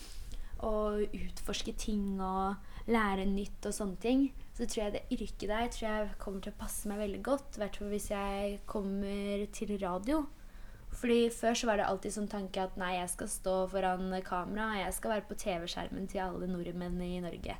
og 0.67 1.15
utforske 1.17 1.73
ting 1.79 2.19
og 2.21 2.91
lære 2.91 3.25
nytt 3.27 3.65
og 3.67 3.75
sånne 3.75 4.03
ting 4.03 4.27
så 4.57 4.65
tror 4.65 4.83
jeg 4.87 4.93
det 4.95 5.13
yrket 5.13 5.51
der 5.51 5.67
tror 5.69 5.85
jeg 5.85 6.13
kommer 6.17 6.41
til 6.41 6.53
å 6.55 6.57
passe 6.57 6.89
meg 6.89 6.97
veldig 7.03 7.19
godt. 7.25 7.57
I 7.57 7.61
hvert 7.61 7.75
fall 7.77 7.91
hvis 7.93 8.09
jeg 8.09 8.59
kommer 8.65 9.43
til 9.53 9.73
radio. 9.77 10.23
Fordi 10.97 11.17
Før 11.29 11.53
så 11.53 11.67
var 11.69 11.77
det 11.77 11.85
alltid 11.85 12.15
sånn 12.15 12.29
tanke 12.31 12.63
at 12.63 12.77
nei, 12.79 12.95
jeg 12.95 13.11
skal 13.11 13.29
stå 13.29 13.55
foran 13.69 14.15
kamera, 14.25 14.79
jeg 14.79 14.95
skal 14.97 15.13
være 15.13 15.27
på 15.29 15.37
TV-skjermen 15.43 16.07
til 16.09 16.23
alle 16.23 16.49
nordmenn 16.49 16.97
i 17.05 17.19
Norge. 17.21 17.57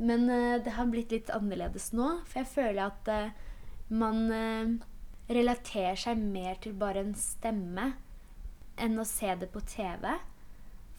Men 0.00 0.24
uh, 0.30 0.56
det 0.64 0.72
har 0.78 0.88
blitt 0.88 1.12
litt 1.12 1.32
annerledes 1.34 1.90
nå, 1.92 2.08
for 2.24 2.40
jeg 2.40 2.52
føler 2.54 2.80
at 2.86 3.12
uh, 3.12 3.52
man 3.92 4.22
uh, 4.32 4.72
relaterer 5.28 5.98
seg 5.98 6.18
mer 6.18 6.58
til 6.62 6.74
bare 6.78 7.04
en 7.04 7.14
stemme 7.18 7.92
enn 8.80 8.98
å 8.98 9.06
se 9.06 9.34
det 9.38 9.50
på 9.52 9.62
TV. 9.68 10.08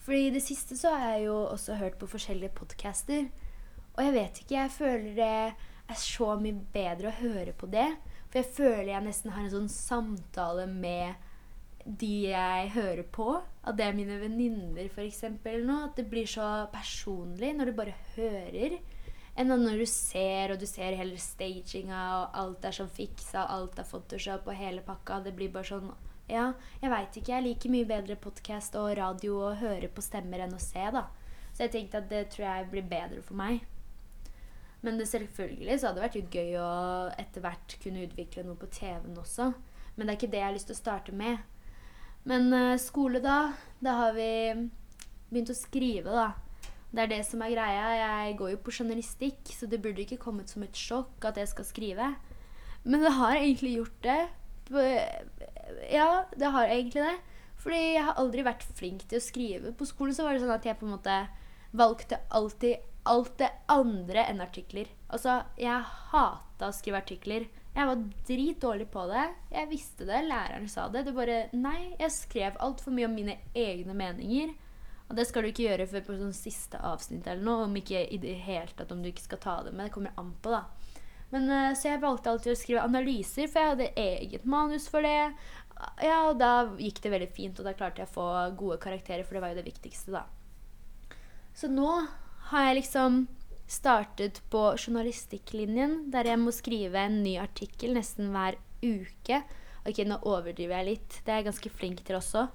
For 0.04 0.16
i 0.16 0.32
det 0.32 0.42
siste 0.44 0.76
så 0.76 0.92
har 0.94 1.16
jeg 1.16 1.28
jo 1.28 1.36
også 1.48 1.78
hørt 1.80 1.98
på 2.00 2.08
forskjellige 2.12 2.54
podcaster. 2.58 3.28
Og 3.94 4.02
jeg 4.02 4.14
vet 4.16 4.40
ikke, 4.42 4.58
jeg 4.58 4.74
føler 4.74 5.14
det 5.16 5.30
er 5.84 6.00
så 6.00 6.34
mye 6.40 6.64
bedre 6.74 7.10
å 7.10 7.18
høre 7.20 7.54
på 7.56 7.68
det. 7.72 7.88
For 8.28 8.40
jeg 8.40 8.56
føler 8.56 8.90
jeg 8.92 9.06
nesten 9.06 9.32
har 9.34 9.46
en 9.46 9.54
sånn 9.54 9.70
samtale 9.72 10.66
med 10.70 11.14
de 11.84 12.30
jeg 12.30 12.72
hører 12.74 13.04
på. 13.14 13.28
At 13.64 13.78
det 13.78 13.86
er 13.86 13.96
mine 13.96 14.18
venninner, 14.20 14.88
f.eks. 14.88 15.24
At 15.28 15.96
det 15.98 16.08
blir 16.10 16.28
så 16.28 16.66
personlig 16.72 17.54
når 17.56 17.70
du 17.70 17.78
bare 17.78 17.96
hører. 18.16 18.78
Enn 19.34 19.50
når 19.50 19.80
du 19.82 19.86
ser, 19.90 20.52
og 20.54 20.60
du 20.62 20.66
ser 20.70 20.94
hele 20.94 21.18
staginga, 21.18 22.02
og 22.20 22.36
alt 22.38 22.66
er 22.68 22.76
sånn 22.76 22.92
fiksa, 22.94 23.48
alt 23.50 23.80
er 23.82 23.88
Photoshop 23.88 24.46
og 24.46 24.58
hele 24.58 24.84
pakka. 24.86 25.18
Det 25.24 25.34
blir 25.34 25.50
bare 25.54 25.70
sånn 25.72 25.92
Ja, 26.30 26.54
jeg 26.80 26.88
veit 26.88 27.16
ikke. 27.18 27.34
Jeg 27.34 27.44
liker 27.44 27.72
mye 27.74 27.88
bedre 27.88 28.16
podkast 28.16 28.78
og 28.80 28.94
radio 28.96 29.40
og 29.50 29.58
høre 29.60 29.90
på 29.92 30.04
stemmer 30.04 30.46
enn 30.46 30.54
å 30.56 30.62
se, 30.62 30.86
da. 30.94 31.08
Så 31.52 31.66
jeg 31.66 31.74
tenkte 31.74 32.00
at 32.00 32.08
det 32.10 32.28
tror 32.32 32.46
jeg 32.46 32.70
blir 32.70 32.86
bedre 32.88 33.20
for 33.22 33.36
meg. 33.36 33.66
Men 34.84 34.98
det 35.00 35.08
selvfølgelig 35.10 35.76
så 35.80 35.88
hadde 35.88 36.00
det 36.00 36.06
vært 36.06 36.16
jo 36.18 36.40
gøy 36.40 36.56
å 36.60 36.70
etter 37.20 37.44
hvert 37.44 37.76
kunne 37.82 38.06
utvikle 38.06 38.46
noe 38.46 38.60
på 38.60 38.70
TV-en 38.72 39.20
også. 39.20 39.50
Men 39.96 40.06
det 40.06 40.14
er 40.14 40.18
ikke 40.18 40.32
det 40.32 40.40
jeg 40.40 40.48
har 40.48 40.56
lyst 40.56 40.70
til 40.70 40.76
å 40.76 40.80
starte 40.80 41.14
med. 41.16 41.44
Men 42.28 42.48
uh, 42.52 42.80
skole, 42.80 43.20
da. 43.24 43.38
Da 43.84 43.98
har 44.00 44.16
vi 44.16 44.30
begynt 45.30 45.52
å 45.52 45.56
skrive, 45.56 46.12
da. 46.12 46.30
Det 46.94 47.02
er 47.02 47.10
det 47.10 47.22
som 47.26 47.42
er 47.42 47.54
greia. 47.56 47.86
Jeg 47.98 48.38
går 48.38 48.54
jo 48.54 48.62
på 48.62 48.74
journalistikk, 48.76 49.50
så 49.50 49.66
det 49.66 49.80
burde 49.82 50.04
ikke 50.04 50.20
kommet 50.22 50.52
som 50.52 50.62
et 50.62 50.78
sjokk 50.78 51.26
at 51.26 51.40
jeg 51.40 51.50
skal 51.50 51.66
skrive. 51.66 52.14
Men 52.84 53.02
det 53.02 53.14
har 53.16 53.38
egentlig 53.40 53.76
gjort 53.78 54.02
det. 54.04 54.20
Ja, 55.90 56.10
det 56.38 56.52
har 56.54 56.70
egentlig 56.70 57.02
det. 57.02 57.16
Fordi 57.64 57.80
jeg 57.96 58.04
har 58.04 58.18
aldri 58.20 58.44
vært 58.44 58.66
flink 58.76 59.06
til 59.08 59.18
å 59.18 59.24
skrive. 59.24 59.72
På 59.74 59.88
skolen 59.88 60.14
så 60.14 60.26
var 60.26 60.36
det 60.36 60.44
sånn 60.44 60.54
at 60.54 60.66
jeg 60.68 60.78
på 60.78 60.86
en 60.86 60.94
måte 60.94 61.16
valgte 61.74 62.20
alltid 62.30 62.90
alt 63.08 63.34
det 63.40 63.50
andre 63.72 64.24
enn 64.30 64.40
artikler. 64.44 64.88
Altså, 65.12 65.40
jeg 65.60 65.84
hata 66.12 66.70
å 66.70 66.76
skrive 66.76 67.02
artikler. 67.02 67.48
Jeg 67.74 67.88
var 67.90 68.02
dritdårlig 68.28 68.86
på 68.92 69.06
det. 69.10 69.24
Jeg 69.52 69.70
visste 69.72 70.06
det. 70.08 70.22
Læreren 70.28 70.68
sa 70.70 70.86
det. 70.92 71.06
Det 71.08 71.16
bare 71.16 71.40
Nei, 71.56 71.94
jeg 71.98 72.14
skrev 72.14 72.60
altfor 72.62 72.94
mye 72.94 73.08
om 73.08 73.16
mine 73.16 73.38
egne 73.58 73.96
meninger. 73.98 74.54
Og 75.08 75.18
det 75.18 75.26
skal 75.28 75.44
du 75.44 75.50
ikke 75.50 75.66
gjøre 75.66 75.86
før 75.90 76.04
på 76.06 76.16
sånn 76.16 76.36
siste 76.36 76.80
avsnitt 76.80 77.26
eller 77.28 77.44
noe. 77.44 77.66
Om 77.68 77.76
ikke 77.80 78.06
i 78.08 78.18
det 78.22 78.38
hele 78.46 78.72
tatt 78.76 78.92
om 78.94 79.02
du 79.04 79.10
ikke 79.10 79.26
skal 79.26 79.42
ta 79.42 79.56
det 79.66 79.74
med. 79.74 79.88
Det 79.88 79.96
kommer 79.96 80.16
an 80.20 80.32
på, 80.42 80.54
da. 80.54 80.64
Men, 81.34 81.50
uh, 81.50 81.74
så 81.76 81.90
jeg 81.90 82.02
valgte 82.02 82.30
alltid 82.30 82.54
å 82.54 82.58
skrive 82.58 82.86
analyser, 82.86 83.50
for 83.50 83.60
jeg 83.60 83.74
hadde 83.74 83.92
eget 84.00 84.48
manus 84.48 84.86
for 84.90 85.04
det. 85.04 85.32
Ja, 86.04 86.18
og 86.28 86.38
da 86.38 86.52
gikk 86.78 87.00
det 87.02 87.12
veldig 87.12 87.30
fint, 87.34 87.58
og 87.58 87.66
da 87.66 87.74
klarte 87.76 88.04
jeg 88.04 88.10
å 88.12 88.14
få 88.14 88.28
gode 88.58 88.78
karakterer, 88.82 89.26
for 89.26 89.36
det 89.36 89.42
var 89.42 89.52
jo 89.52 89.58
det 89.58 89.66
viktigste, 89.66 90.14
da. 90.14 90.24
Så 91.54 91.70
nå 91.70 91.88
har 92.50 92.68
jeg 92.68 92.78
liksom 92.80 93.24
startet 93.70 94.40
på 94.52 94.62
journalistikklinjen, 94.76 96.10
der 96.12 96.28
jeg 96.28 96.40
må 96.40 96.52
skrive 96.54 97.00
en 97.00 97.22
ny 97.24 97.36
artikkel 97.42 97.94
nesten 97.96 98.30
hver 98.34 98.58
uke. 98.84 99.42
Ok, 99.84 100.00
nå 100.06 100.20
overdriver 100.28 100.78
jeg 100.80 100.90
litt. 100.92 101.20
Det 101.24 101.32
er 101.32 101.40
jeg 101.40 101.48
ganske 101.50 101.72
flink 101.72 102.02
til 102.06 102.18
også. 102.18 102.46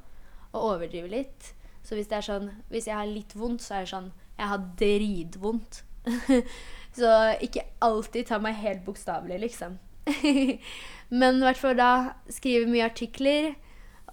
Å 0.53 0.61
overdrive 0.71 1.11
litt. 1.11 1.51
Så 1.89 1.97
hvis, 1.97 2.05
det 2.11 2.19
er 2.19 2.25
sånn, 2.25 2.49
hvis 2.69 2.85
jeg 2.85 2.93
har 2.93 3.07
litt 3.09 3.31
vondt, 3.33 3.63
så 3.65 3.79
er 3.79 3.85
det 3.85 3.89
sånn 3.95 4.11
Jeg 4.37 4.49
har 4.51 4.65
dritvondt. 4.77 5.79
så 6.99 7.13
ikke 7.41 7.65
alltid 7.81 8.27
ta 8.29 8.37
meg 8.41 8.59
helt 8.61 8.83
bokstavelig, 8.85 9.39
liksom. 9.41 9.79
Men 11.19 11.41
i 11.41 11.47
hvert 11.47 11.57
fall 11.57 11.73
da 11.79 11.89
skrive 12.29 12.69
mye 12.69 12.85
artikler. 12.85 13.55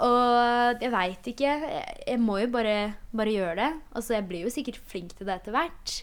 Og 0.00 0.80
jeg 0.80 0.92
veit 0.92 1.28
ikke. 1.34 1.52
Jeg, 2.00 2.18
må 2.20 2.40
jo 2.40 2.48
bare, 2.56 2.96
bare 3.12 3.36
gjøre 3.36 3.56
det. 3.60 3.70
Altså, 3.92 4.16
jeg 4.16 4.28
blir 4.30 4.46
jo 4.46 4.52
sikkert 4.56 4.80
flink 4.88 5.12
til 5.16 5.28
det 5.28 5.36
etter 5.36 5.56
hvert. 5.56 5.98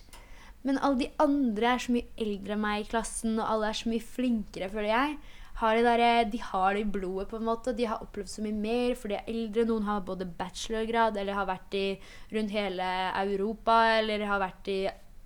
Men 0.63 0.77
alle 0.77 1.01
de 1.01 1.11
andre 1.25 1.73
er 1.73 1.81
så 1.81 1.97
mye 1.97 2.21
eldre 2.21 2.55
enn 2.55 2.63
meg 2.63 2.83
i 2.83 2.89
klassen, 2.93 3.33
og 3.41 3.49
alle 3.49 3.73
er 3.73 3.81
så 3.81 3.89
mye 3.89 4.11
flinkere, 4.13 4.69
føler 4.71 4.93
jeg. 4.93 5.17
Har 5.59 5.77
de, 5.77 5.83
der, 5.85 6.25
de 6.31 6.39
har 6.41 6.73
det 6.73 6.81
i 6.81 6.91
blodet, 6.95 7.27
på 7.29 7.37
en 7.37 7.45
måte. 7.45 7.75
De 7.77 7.85
har 7.85 8.01
opplevd 8.01 8.31
så 8.31 8.43
mye 8.45 8.57
mer, 8.57 8.95
for 8.97 9.11
de 9.11 9.19
er 9.19 9.29
eldre. 9.29 9.67
Noen 9.69 9.85
har 9.85 10.05
både 10.05 10.27
bachelorgrad, 10.39 11.17
eller 11.21 11.37
har 11.37 11.49
vært 11.49 11.77
i, 11.77 11.87
rundt 12.33 12.55
hele 12.55 12.87
Europa, 13.21 13.77
eller 13.99 14.25
har 14.29 14.41
vært 14.41 14.71
i 14.73 14.79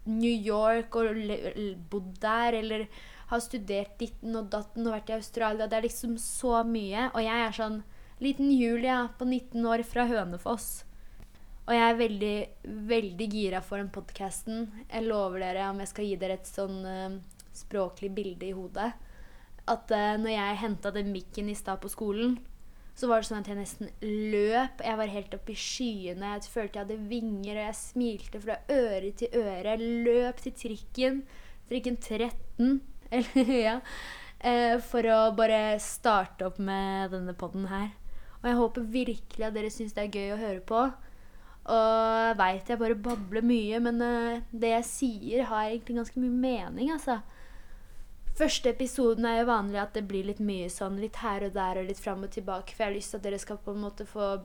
New 0.08 0.32
York 0.32 0.96
og 0.96 1.22
bodd 1.92 2.18
der, 2.24 2.60
eller 2.60 2.88
har 3.28 3.44
studert 3.44 3.98
ditten 4.00 4.36
og 4.40 4.52
datten 4.52 4.88
og 4.88 4.96
vært 4.96 5.12
i 5.12 5.18
Australia. 5.18 5.68
Det 5.68 5.80
er 5.80 5.88
liksom 5.88 6.18
så 6.22 6.62
mye. 6.68 7.10
Og 7.14 7.24
jeg 7.24 7.46
er 7.46 7.56
sånn 7.56 7.82
liten 8.24 8.52
Julia 8.52 9.08
på 9.18 9.28
19 9.28 9.66
år 9.68 9.84
fra 9.88 10.08
Hønefoss. 10.10 10.70
Og 11.68 11.76
jeg 11.76 11.84
er 11.84 12.00
veldig, 12.00 12.36
veldig 12.88 13.28
gira 13.32 13.60
for 13.64 13.82
den 13.82 13.92
podkasten. 13.92 14.70
Jeg 14.88 15.08
lover 15.10 15.44
dere, 15.44 15.68
om 15.74 15.82
jeg 15.84 15.92
skal 15.92 16.08
gi 16.08 16.16
dere 16.20 16.38
et 16.40 16.48
sånn 16.48 16.78
uh, 16.88 17.18
språklig 17.56 18.14
bilde 18.16 18.48
i 18.48 18.56
hodet, 18.56 18.94
at 19.72 19.92
uh, 19.94 20.14
når 20.22 20.34
jeg 20.34 20.62
henta 20.64 20.92
den 20.96 21.12
mikken 21.14 21.50
i 21.52 21.58
stad 21.58 21.82
på 21.84 21.92
skolen, 21.92 22.38
så 22.98 23.10
var 23.10 23.22
det 23.22 23.28
sånn 23.30 23.44
at 23.44 23.50
jeg 23.52 23.60
nesten 23.60 23.90
løp. 24.02 24.82
Jeg 24.82 24.98
var 24.98 25.12
helt 25.14 25.34
oppe 25.38 25.54
i 25.54 25.60
skyene. 25.62 26.32
Jeg 26.34 26.50
følte 26.50 26.80
jeg 26.80 26.88
hadde 26.88 27.10
vinger, 27.12 27.60
og 27.60 27.68
jeg 27.68 27.78
smilte 27.78 28.42
fra 28.42 28.56
øre 28.74 29.12
til 29.20 29.36
øre. 29.38 29.76
Jeg 29.76 29.92
løp 30.08 30.42
til 30.42 30.56
trikken, 30.58 31.20
trikken 31.70 32.00
13, 32.02 32.80
eller 33.20 33.52
ja, 33.54 33.76
uh, 34.42 34.78
for 34.90 35.12
å 35.14 35.20
bare 35.38 35.78
starte 35.84 36.50
opp 36.50 36.58
med 36.58 37.14
denne 37.14 37.38
poden 37.38 37.70
her. 37.70 37.92
Og 38.40 38.50
jeg 38.50 38.62
håper 38.62 38.90
virkelig 38.96 39.46
at 39.46 39.56
dere 39.56 39.74
syns 39.74 39.94
det 39.94 40.08
er 40.08 40.18
gøy 40.18 40.34
å 40.34 40.42
høre 40.42 40.66
på. 40.66 40.82
Og 41.68 42.38
veit 42.40 42.70
jeg 42.72 42.80
bare 42.80 42.98
babler 42.98 43.46
mye, 43.46 43.82
men 43.84 44.02
uh, 44.02 44.44
det 44.50 44.74
jeg 44.74 44.90
sier, 44.90 45.46
har 45.52 45.68
egentlig 45.68 46.00
ganske 46.00 46.24
mye 46.24 46.34
mening, 46.48 46.96
altså. 46.96 47.20
Første 48.38 48.70
episoden 48.70 49.26
er 49.26 49.40
jo 49.40 49.50
vanlig 49.50 49.80
at 49.82 49.96
det 49.98 50.04
blir 50.06 50.28
litt 50.28 50.42
mye 50.46 50.68
sånn 50.70 51.00
litt 51.02 51.18
her 51.24 51.48
og 51.48 51.56
der 51.56 51.80
og 51.82 51.88
litt 51.90 52.02
fram 52.02 52.22
og 52.28 52.30
tilbake, 52.36 52.76
for 52.76 52.84
jeg 52.84 52.92
har 52.92 52.98
lyst 53.00 53.14
til 53.14 53.18
at 53.18 53.26
dere 53.26 53.40
skal 53.42 53.58
på 53.64 53.74
en 53.74 53.82
måte 53.82 54.06
få 54.06 54.36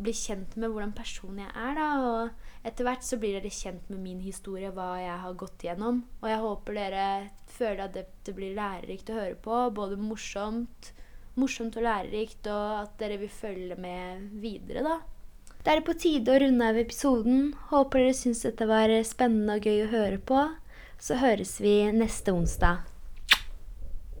bli 0.00 0.12
kjent 0.16 0.54
med 0.56 0.70
hvordan 0.70 0.92
person 0.96 1.40
jeg 1.42 1.50
er, 1.50 1.72
da. 1.76 1.88
Og 1.98 2.68
etter 2.68 2.86
hvert 2.86 3.04
så 3.04 3.18
blir 3.20 3.36
dere 3.36 3.52
kjent 3.52 3.90
med 3.90 4.00
min 4.04 4.20
historie, 4.22 4.70
hva 4.74 4.92
jeg 5.00 5.16
har 5.24 5.38
gått 5.42 5.64
igjennom. 5.66 6.02
Og 6.22 6.28
jeg 6.30 6.42
håper 6.44 6.78
dere 6.78 7.06
føler 7.56 7.82
at 7.88 7.98
det 7.98 8.34
blir 8.36 8.56
lærerikt 8.56 9.10
å 9.10 9.18
høre 9.18 9.38
på. 9.42 9.58
Både 9.76 9.98
morsomt, 10.00 10.92
morsomt 11.34 11.76
og 11.80 11.86
lærerikt, 11.88 12.46
og 12.46 12.84
at 12.84 12.94
dere 13.02 13.18
vil 13.24 13.34
følge 13.34 13.80
med 13.80 14.30
videre, 14.44 14.86
da. 14.86 15.00
Det 15.60 15.74
er 15.74 15.82
på 15.84 15.92
tide 15.98 16.32
å 16.32 16.38
runde 16.40 16.70
av 16.70 16.78
episoden. 16.80 17.50
Håper 17.74 18.06
dere 18.06 18.16
syns 18.16 18.46
dette 18.46 18.70
var 18.70 18.94
spennende 19.04 19.58
og 19.58 19.66
gøy 19.68 19.84
å 19.84 19.90
høre 19.92 20.22
på. 20.22 20.46
Så 21.00 21.18
høres 21.20 21.58
vi 21.60 21.74
neste 21.96 22.32
onsdag. 22.32 22.89